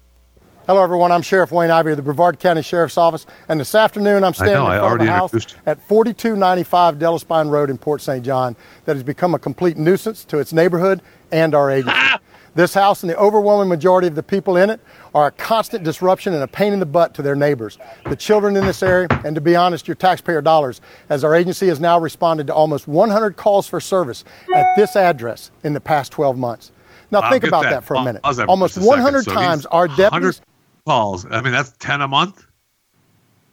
[0.68, 1.10] Hello, everyone.
[1.10, 4.54] I'm Sheriff Wayne Ivey of the Brevard County Sheriff's Office, and this afternoon I'm standing
[4.54, 8.24] know, in front of house at 4295 Delespine Road in Port St.
[8.24, 8.54] John
[8.84, 11.02] that has become a complete nuisance to its neighborhood
[11.32, 11.98] and our agency.
[12.54, 14.78] This house and the overwhelming majority of the people in it
[15.14, 18.58] are a constant disruption and a pain in the butt to their neighbors, the children
[18.58, 21.98] in this area, and to be honest, your taxpayer dollars, as our agency has now
[21.98, 24.22] responded to almost 100 calls for service
[24.54, 26.72] at this address in the past 12 months.
[27.10, 28.20] Now, I'll think about that, for a minute.
[28.22, 29.04] Almost just a second.
[29.04, 30.40] 100 So times our 100 deputies.
[30.86, 31.26] Calls.
[31.30, 32.46] I mean, that's 10 a month,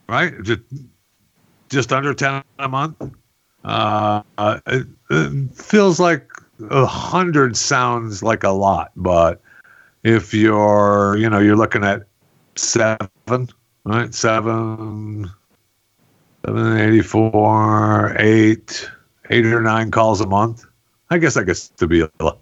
[0.08, 0.34] right?
[0.42, 0.60] Just,
[1.68, 2.96] just under 10 a month.
[3.64, 4.22] Uh,
[4.66, 6.30] it, it feels like
[6.70, 9.40] a hundred sounds like a lot, but
[10.02, 12.04] if you're, you know, you're looking at
[12.56, 13.48] seven,
[13.84, 14.14] right?
[14.14, 15.30] Seven,
[16.44, 18.90] seven eighty-four, eight,
[19.28, 20.64] eight or nine calls a month.
[21.10, 22.02] I guess that gets to be.
[22.02, 22.32] I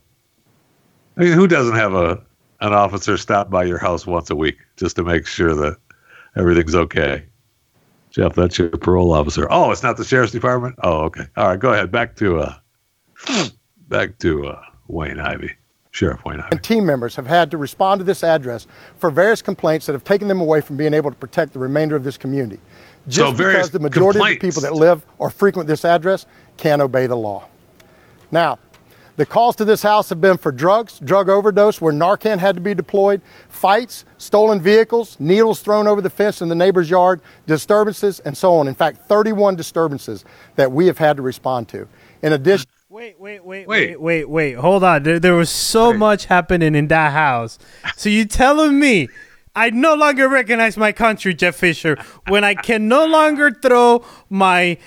[1.16, 2.22] mean, who doesn't have a
[2.60, 5.76] an officer stop by your house once a week just to make sure that
[6.36, 7.24] everything's okay?
[8.10, 9.46] Jeff, that's your parole officer.
[9.50, 10.74] Oh, it's not the sheriff's department.
[10.82, 11.24] Oh, okay.
[11.36, 11.90] All right, go ahead.
[11.90, 12.54] Back to uh,
[13.88, 15.52] back to uh, Wayne Ivey,
[15.90, 16.48] Sheriff Wayne Ivey.
[16.52, 20.04] and team members have had to respond to this address for various complaints that have
[20.04, 22.60] taken them away from being able to protect the remainder of this community.
[23.06, 26.82] Just So because the majority of the people that live or frequent this address can't
[26.82, 27.46] obey the law.
[28.30, 28.58] Now,
[29.18, 32.60] the calls to this house have been for drugs, drug overdose where Narcan had to
[32.60, 38.20] be deployed, fights, stolen vehicles, needles thrown over the fence in the neighbor's yard, disturbances,
[38.20, 38.68] and so on.
[38.68, 41.88] In fact, 31 disturbances that we have had to respond to.
[42.22, 44.52] In addition, Wait, wait, wait, wait, wait, wait.
[44.54, 45.02] Hold on.
[45.02, 47.58] There, there was so much happening in that house.
[47.96, 49.08] So you telling me
[49.54, 51.96] I no longer recognize my country, Jeff Fisher,
[52.28, 54.78] when I can no longer throw my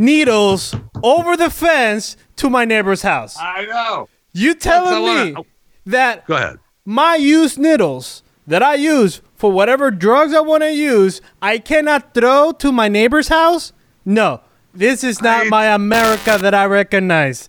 [0.00, 3.36] needles over the fence to my neighbor's house?
[3.38, 4.08] I know.
[4.32, 5.46] You telling me wanna-
[5.86, 6.56] that Go ahead.
[6.86, 12.14] my used needles that I use for whatever drugs I want to use, I cannot
[12.14, 13.72] throw to my neighbor's house?
[14.04, 14.40] No,
[14.74, 17.48] this is not my America that I recognize.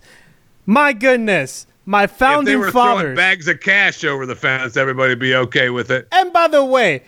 [0.66, 3.16] My goodness, my If they founding were throwing fathers.
[3.16, 6.06] bags of cash over the fence, everybody'd be okay with it.
[6.12, 7.02] And by the way,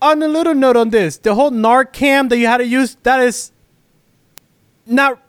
[0.00, 3.20] on a little note on this, the whole Narcan that you had to use, that
[3.20, 3.51] is
[4.86, 5.20] not.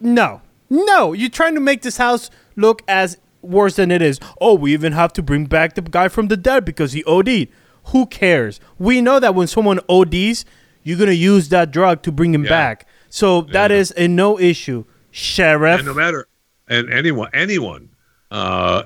[0.00, 0.42] No.
[0.70, 1.12] No.
[1.12, 4.18] You're trying to make this house look as worse than it is.
[4.40, 7.48] Oh, we even have to bring back the guy from the dead because he OD'd.
[7.86, 8.60] Who cares?
[8.78, 10.44] We know that when someone ODs,
[10.84, 12.50] you're going to use that drug to bring him Yeah.
[12.50, 12.86] back.
[13.08, 14.84] So that is a no issue.
[15.10, 15.80] Sheriff.
[15.80, 16.26] And no matter,
[16.68, 17.90] and anyone, anyone
[18.30, 18.84] uh,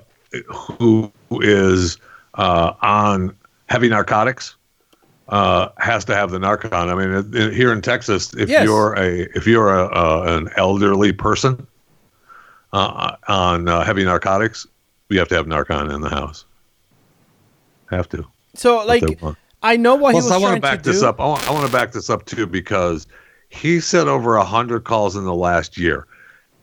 [0.79, 1.99] who is
[2.35, 3.37] uh, on
[3.69, 4.56] heavy narcotics,
[5.29, 6.73] uh, has to have the Narcan.
[6.73, 8.65] I mean, it, it- here in Texas, if Yes.
[8.65, 11.67] you're a if you're a uh, an elderly person
[12.73, 14.67] uh, on uh, heavy narcotics,
[15.09, 16.45] you have to have Narcan in the house.
[17.91, 18.25] Have to.
[18.55, 19.03] So like.
[19.63, 21.07] I know what Plus, he was I want trying to back this do.
[21.07, 21.19] up.
[21.21, 23.07] I want, I want to back this up too because
[23.49, 26.07] he said over a hundred calls in the last year,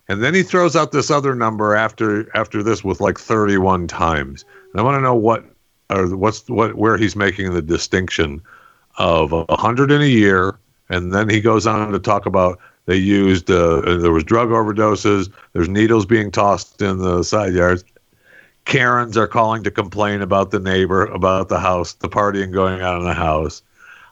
[0.07, 4.45] and then he throws out this other number after after this with like thirty-one times.
[4.71, 5.43] And I want to know what
[5.89, 8.41] or what's what where he's making the distinction
[8.97, 10.57] of a hundred in a year,
[10.89, 15.31] and then he goes on to talk about they used uh, there was drug overdoses.
[15.53, 17.83] There's needles being tossed in the side yards.
[18.65, 22.99] Karens are calling to complain about the neighbor, about the house, the partying going on
[22.99, 23.61] in the house.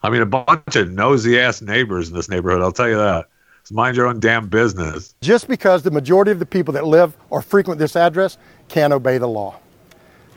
[0.04, 2.62] I mean, a bunch of nosy ass neighbors in this neighborhood.
[2.62, 3.28] I'll tell you that.
[3.72, 5.16] Mind your own damn business.
[5.22, 9.18] Just because the majority of the people that live or frequent this address can't obey
[9.18, 9.58] the law.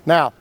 [0.06, 0.32] Now,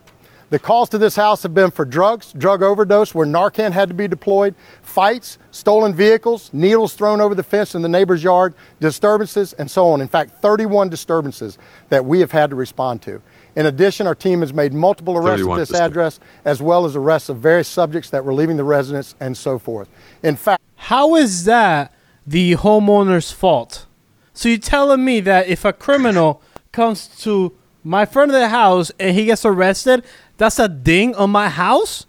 [0.53, 3.95] the calls to this house have been for drugs, drug overdose where Narcan had to
[3.95, 9.53] be deployed, fights, stolen vehicles, needles thrown over the fence in the neighbor's yard, disturbances,
[9.53, 9.99] and so on.
[9.99, 11.57] In fact, 31 disturbances
[11.89, 13.19] that we have had to respond to.
[13.55, 17.29] In addition, our team has made multiple arrests at this address, as well as arrests
[17.29, 19.89] of various subjects that were leaving the residence and so forth.
[20.21, 21.91] In fact, How is that
[22.27, 23.87] the homeowner's fault?
[24.35, 28.91] So you're telling me that if a criminal comes to my front of the house
[28.99, 30.03] and he gets arrested,
[30.37, 32.05] that's a ding on my house?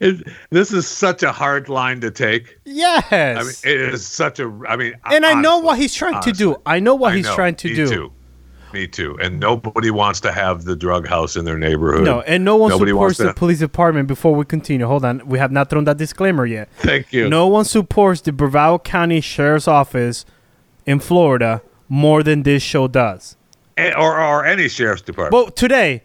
[0.00, 2.58] It, this is such a hard line to take.
[2.64, 3.04] Yes.
[3.12, 4.52] I mean, it is such a.
[4.68, 6.32] I mean, and I know what he's trying honestly.
[6.32, 6.56] to do.
[6.64, 7.34] I know what I he's know.
[7.34, 7.84] trying to do.
[7.84, 7.94] Me do.
[7.94, 8.12] Too.
[8.72, 9.16] Me too.
[9.22, 12.04] And nobody wants to have the drug house in their neighborhood.
[12.04, 14.08] No, and no one Nobody supports the police department.
[14.08, 15.26] Before we continue, hold on.
[15.26, 16.68] We have not thrown that disclaimer yet.
[16.78, 17.28] Thank you.
[17.28, 20.24] No one supports the Brevard County Sheriff's Office
[20.84, 23.36] in Florida more than this show does.
[23.76, 25.32] Eh, or or any sheriff's department.
[25.46, 26.02] But today,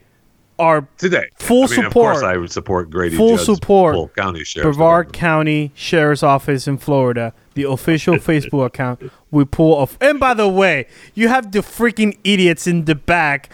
[0.60, 1.86] our Today, full I mean, support.
[1.88, 3.16] Of course, I would support Grady.
[3.16, 3.96] full Judd's support.
[3.96, 9.12] Full county sheriff's Brevard County Sheriff's Office in Florida, the official Facebook account.
[9.32, 9.98] We pull off.
[10.02, 13.50] And by the way, you have the freaking idiots in the back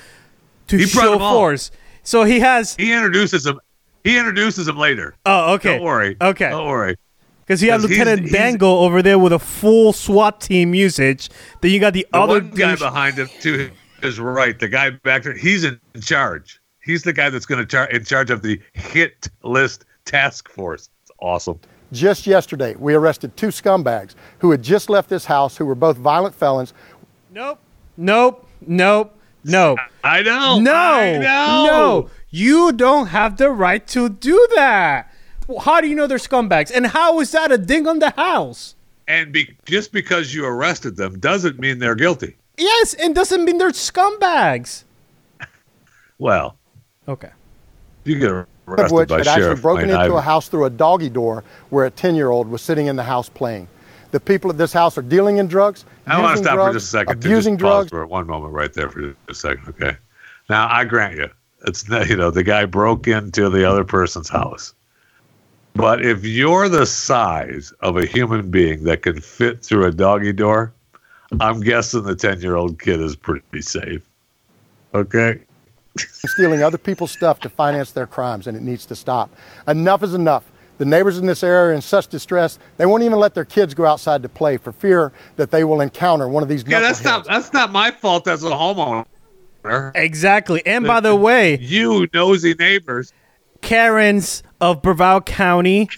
[0.67, 1.69] to He show force.
[2.03, 2.75] So he has.
[2.75, 3.59] He introduces them.
[4.03, 5.15] He introduces them later.
[5.25, 5.77] Oh, okay.
[5.77, 6.17] Don't worry.
[6.21, 6.49] Okay.
[6.49, 6.95] Don't worry.
[7.45, 10.73] Because you have 'Cause he's- Lieutenant he's- Dangle over there with a full SWAT team
[10.73, 11.29] usage.
[11.61, 13.69] Then you got the, The other one guy behind him to
[14.01, 16.59] his right, the guy back there, he's in charge.
[16.81, 20.89] He's the guy that's going to char- in charge of the hit list task force.
[21.03, 21.59] It's awesome.
[21.91, 25.97] Just yesterday, we arrested two scumbags who had just left this house who were both
[25.97, 26.73] violent felons.
[27.31, 27.59] Nope.
[27.97, 28.47] Nope.
[28.65, 29.13] Nope.
[29.43, 29.75] No.
[30.03, 30.59] I know.
[30.59, 30.73] No.
[30.73, 31.65] I know.
[31.65, 32.09] No.
[32.29, 35.13] You don't have the right to do that.
[35.47, 36.71] Well, How do you know they're scumbags?
[36.73, 38.75] And how is that a ding on the house?
[39.07, 42.35] And be- just because you arrested them doesn't mean they're guilty.
[42.57, 44.83] Yes, and doesn't mean they're scumbags.
[46.17, 46.57] Well,
[47.07, 47.29] Okay.
[48.03, 49.61] you get of arrested which by had actually sheriff.
[49.61, 52.47] broken I into a I've- house through a doggy door where a 10 year old
[52.49, 53.67] was sitting in the house playing.
[54.11, 55.85] The people at this house are dealing in drugs.
[56.07, 57.21] I want to using stop drugs, for just a second.
[57.21, 57.89] to Abusing just pause drugs.
[57.89, 59.67] for one moment right there for a second.
[59.69, 59.95] Okay.
[60.49, 61.29] Now I grant you,
[61.65, 64.73] it's you know the guy broke into the other person's house.
[65.75, 70.33] But if you're the size of a human being that can fit through a doggy
[70.33, 70.73] door,
[71.39, 74.01] I'm guessing the 10 year old kid is pretty safe.
[74.93, 75.39] Okay.
[75.97, 79.29] stealing other people's stuff to finance their crimes, and it needs to stop.
[79.67, 80.45] Enough is enough.
[80.77, 83.73] The neighbors in this area are in such distress, they won't even let their kids
[83.73, 87.01] go outside to play for fear that they will encounter one of these Yeah, that's
[87.01, 87.03] knuckleheads.
[87.03, 89.05] not that's not my fault as a homeowner.
[89.95, 90.65] Exactly.
[90.65, 93.11] And by the way, you nosy neighbors,
[93.61, 95.89] Karens of Brevard County,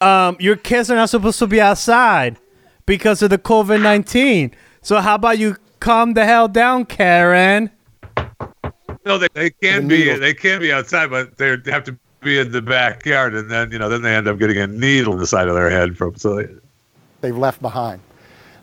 [0.00, 2.36] um, your kids are not supposed to be outside
[2.84, 4.54] because of the COVID 19.
[4.86, 7.72] So how about you calm the hell down, Karen?
[9.04, 12.52] No, they, they can be they can be outside, but they have to be in
[12.52, 15.26] the backyard, and then you know then they end up getting a needle in the
[15.26, 16.36] side of their head from so.
[16.36, 16.46] They,
[17.20, 18.00] they've left behind.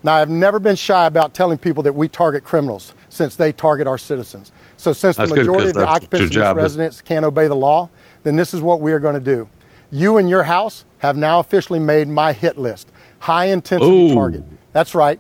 [0.02, 3.86] Now, I've never been shy about telling people that we target criminals since they target
[3.86, 4.54] our citizens.
[4.78, 7.02] So, since That's the good, majority 'cause of the that's occupants your in this residence
[7.02, 7.90] can't obey the law,
[8.24, 9.50] then this is what we are going to do.
[9.92, 12.88] You and your house have now officially made my hit list
[13.20, 14.14] high intensity Ooh.
[14.14, 14.44] target.
[14.72, 15.20] That's right.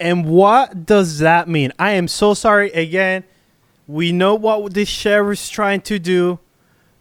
[0.00, 1.72] And what does that mean?
[1.78, 3.24] I am so sorry again.
[3.86, 6.38] We know what the is trying to do,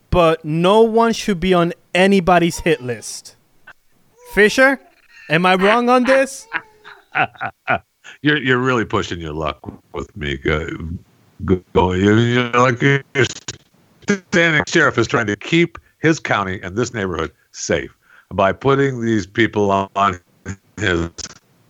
[0.10, 3.36] but no one should be on anybody's hit list.
[4.34, 4.80] Fisher,
[5.30, 6.48] am I wrong on this?
[8.22, 9.60] you're you're really pushing your luck
[9.93, 10.39] with me.
[10.43, 10.70] You're,
[12.20, 13.04] you're like your
[14.32, 17.95] standing sheriff is trying to keep his county and this neighborhood safe
[18.34, 20.20] by putting these people on
[20.78, 21.10] his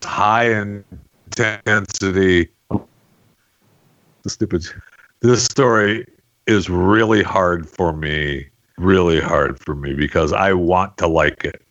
[0.03, 0.53] high
[1.39, 2.49] intensity.
[2.69, 4.65] The stupid.
[5.21, 6.05] This story
[6.45, 8.47] is really hard for me.
[8.77, 11.61] Really hard for me because I want to like it.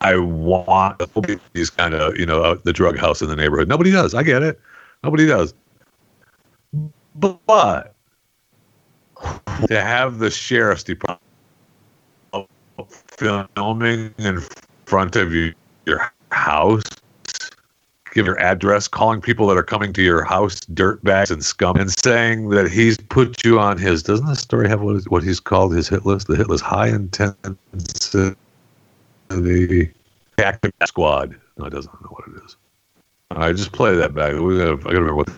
[0.00, 1.00] I, want
[1.54, 3.68] these kind of, you know, the drug house in the neighborhood.
[3.68, 4.12] Nobody does.
[4.12, 4.60] I get it.
[5.02, 5.54] Nobody does.
[7.14, 7.94] But
[9.66, 11.22] to have the sheriff's department
[13.56, 14.42] filming in
[14.84, 15.54] front of you,
[15.86, 16.82] your house,
[18.12, 21.92] give your address, calling people that are coming to your house dirtbags and scum, and
[22.00, 24.02] saying that he's put you on his.
[24.02, 26.26] Doesn't the story have what, is, what he's called his hit list?
[26.26, 28.36] The hit list high intensity
[29.28, 29.90] the
[30.38, 31.36] active squad.
[31.58, 32.56] No, it doesn't know what it is.
[33.30, 34.34] All right, just play that back.
[34.34, 35.30] We gotta, I gotta remember what.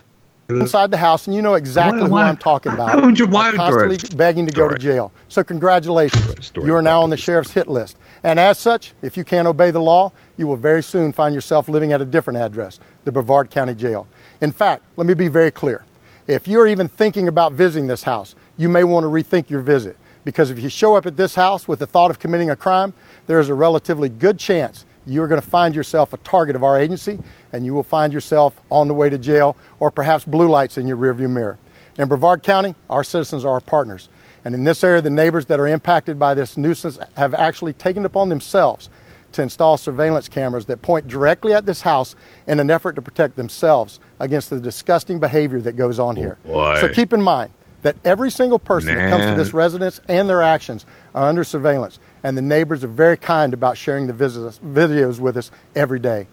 [0.49, 2.94] Inside the house, and you know exactly who I'm talking about.
[2.97, 5.12] why would you are monitor constantly begging to go to jail.
[5.28, 7.97] So congratulations, you are now on the sheriff's hit list.
[8.22, 11.68] And as such, if you can't obey the law, you will very soon find yourself
[11.68, 14.07] living at a different address, the Brevard County Jail.
[14.40, 15.84] In fact, let me be very clear.
[16.26, 19.97] If you're even thinking about visiting this house, you may want to rethink your visit
[20.24, 22.92] because if you show up at this house with the thought of committing a crime,
[23.28, 26.78] there is a relatively good chance you're going to find yourself a target of our
[26.78, 27.18] agency
[27.52, 30.86] and you will find yourself on the way to jail or perhaps blue lights in
[30.86, 31.59] your rearview mirror.
[31.98, 34.09] In Brevard County, our citizens are our partners.
[34.44, 38.02] And in this area, the neighbors that are impacted by this nuisance have actually taken
[38.02, 38.90] it upon themselves
[39.32, 42.14] to install surveillance cameras that point directly at this house
[42.46, 46.38] in an effort to protect themselves against the disgusting behavior that goes on here.
[46.46, 46.80] Oh, boy.
[46.80, 47.50] So keep in mind
[47.82, 51.98] that every single person that comes to this residence and their actions are under surveillance,
[52.22, 56.26] and the neighbors are very kind about sharing the videos with us every day.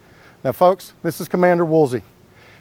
[0.43, 2.01] Now, folks, this is Commander Woolsey.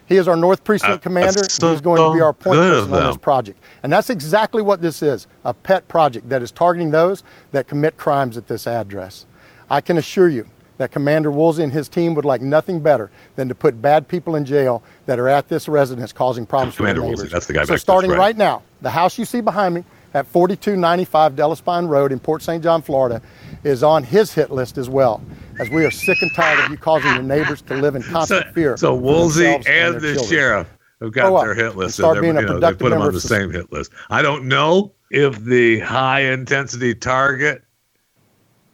[0.05, 1.31] He is our North Precinct Uh, commander.
[1.41, 3.59] that's and he's going to be our point person on this project.
[3.83, 7.97] And that's exactly what this is a pet project that is targeting those that commit
[7.97, 9.25] crimes at this address.
[9.69, 10.45] I can assure you
[10.77, 14.35] that Commander Woolsey and his team would like nothing better than to put bad people
[14.35, 17.31] in jail that are at this residence causing problems for their Woolsey, neighbors.
[17.31, 18.17] that's the guy So starting right.
[18.19, 19.83] right now, the house you see behind me
[20.13, 22.63] at 4295 Delespine Road in Port St.
[22.63, 23.21] John, Florida,
[23.63, 25.21] is on his hit list as well,
[25.59, 28.53] as we are sick and tired of you causing your neighbors to live in constant
[28.53, 28.77] fear.
[28.77, 30.25] So Woolsey themselves and the children.
[30.27, 30.67] sheriff
[31.01, 31.95] have got their hit and list.
[31.95, 33.91] start and being a they're- you know, they put them on the same hit list.
[34.09, 37.63] I don't know if the high intensity target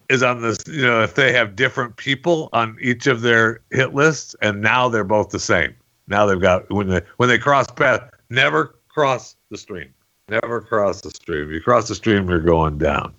[0.10, 0.58] is on this.
[0.68, 4.90] You know, if they have different people on each of their hit lists, and now
[4.90, 5.74] they're both the same.
[6.08, 9.90] Now they've got when they when they cross paths, never cross the stream.
[10.30, 11.52] Never cross the stream.
[11.52, 13.14] You cross the stream, you're going down.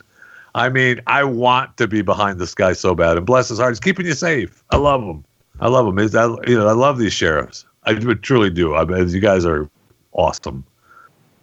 [0.55, 3.73] I mean, I want to be behind this guy so bad, and bless his heart,
[3.73, 4.63] he's keeping you safe.
[4.71, 5.25] I love him.
[5.61, 5.99] I love him.
[5.99, 7.65] He's, I, you know, I love these sheriffs.
[7.85, 8.75] I truly do.
[8.75, 9.69] I mean, you guys are
[10.13, 10.65] awesome.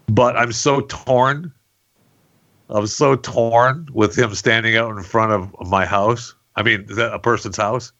[0.09, 1.51] But I'm so torn.
[2.69, 6.35] I'm so torn with him standing out in front of my house.
[6.55, 7.91] I mean, a person's house,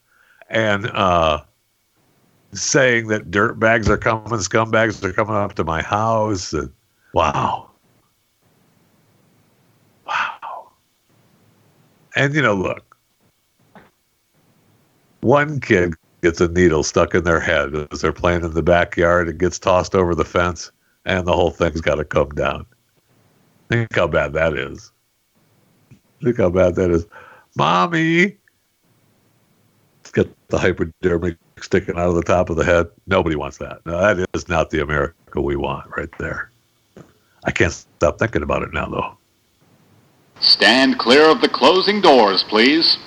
[0.49, 1.41] and uh,
[2.53, 6.53] saying that dirt bags are coming, scumbags are coming up to my house.
[6.53, 6.72] And,
[7.18, 7.70] wow.
[10.05, 10.70] Wow.
[12.15, 12.95] And, you know, look,
[15.22, 19.30] one kid gets a needle stuck in their head as they're playing in the backyard.
[19.30, 20.72] It gets tossed over the fence,
[21.05, 22.68] and the whole thing's got to come down.
[23.70, 24.91] Think how bad that is.
[26.24, 27.07] Think how bad that is.
[27.55, 28.38] Mommy,
[30.01, 32.88] it's got the hypodermic sticking out of the top of the head.
[33.07, 33.84] Nobody wants that.
[33.88, 36.51] No, that is not the America we want right there.
[37.48, 39.18] I can't stop thinking about it now, though.
[40.39, 42.98] Stand clear of the closing doors, please.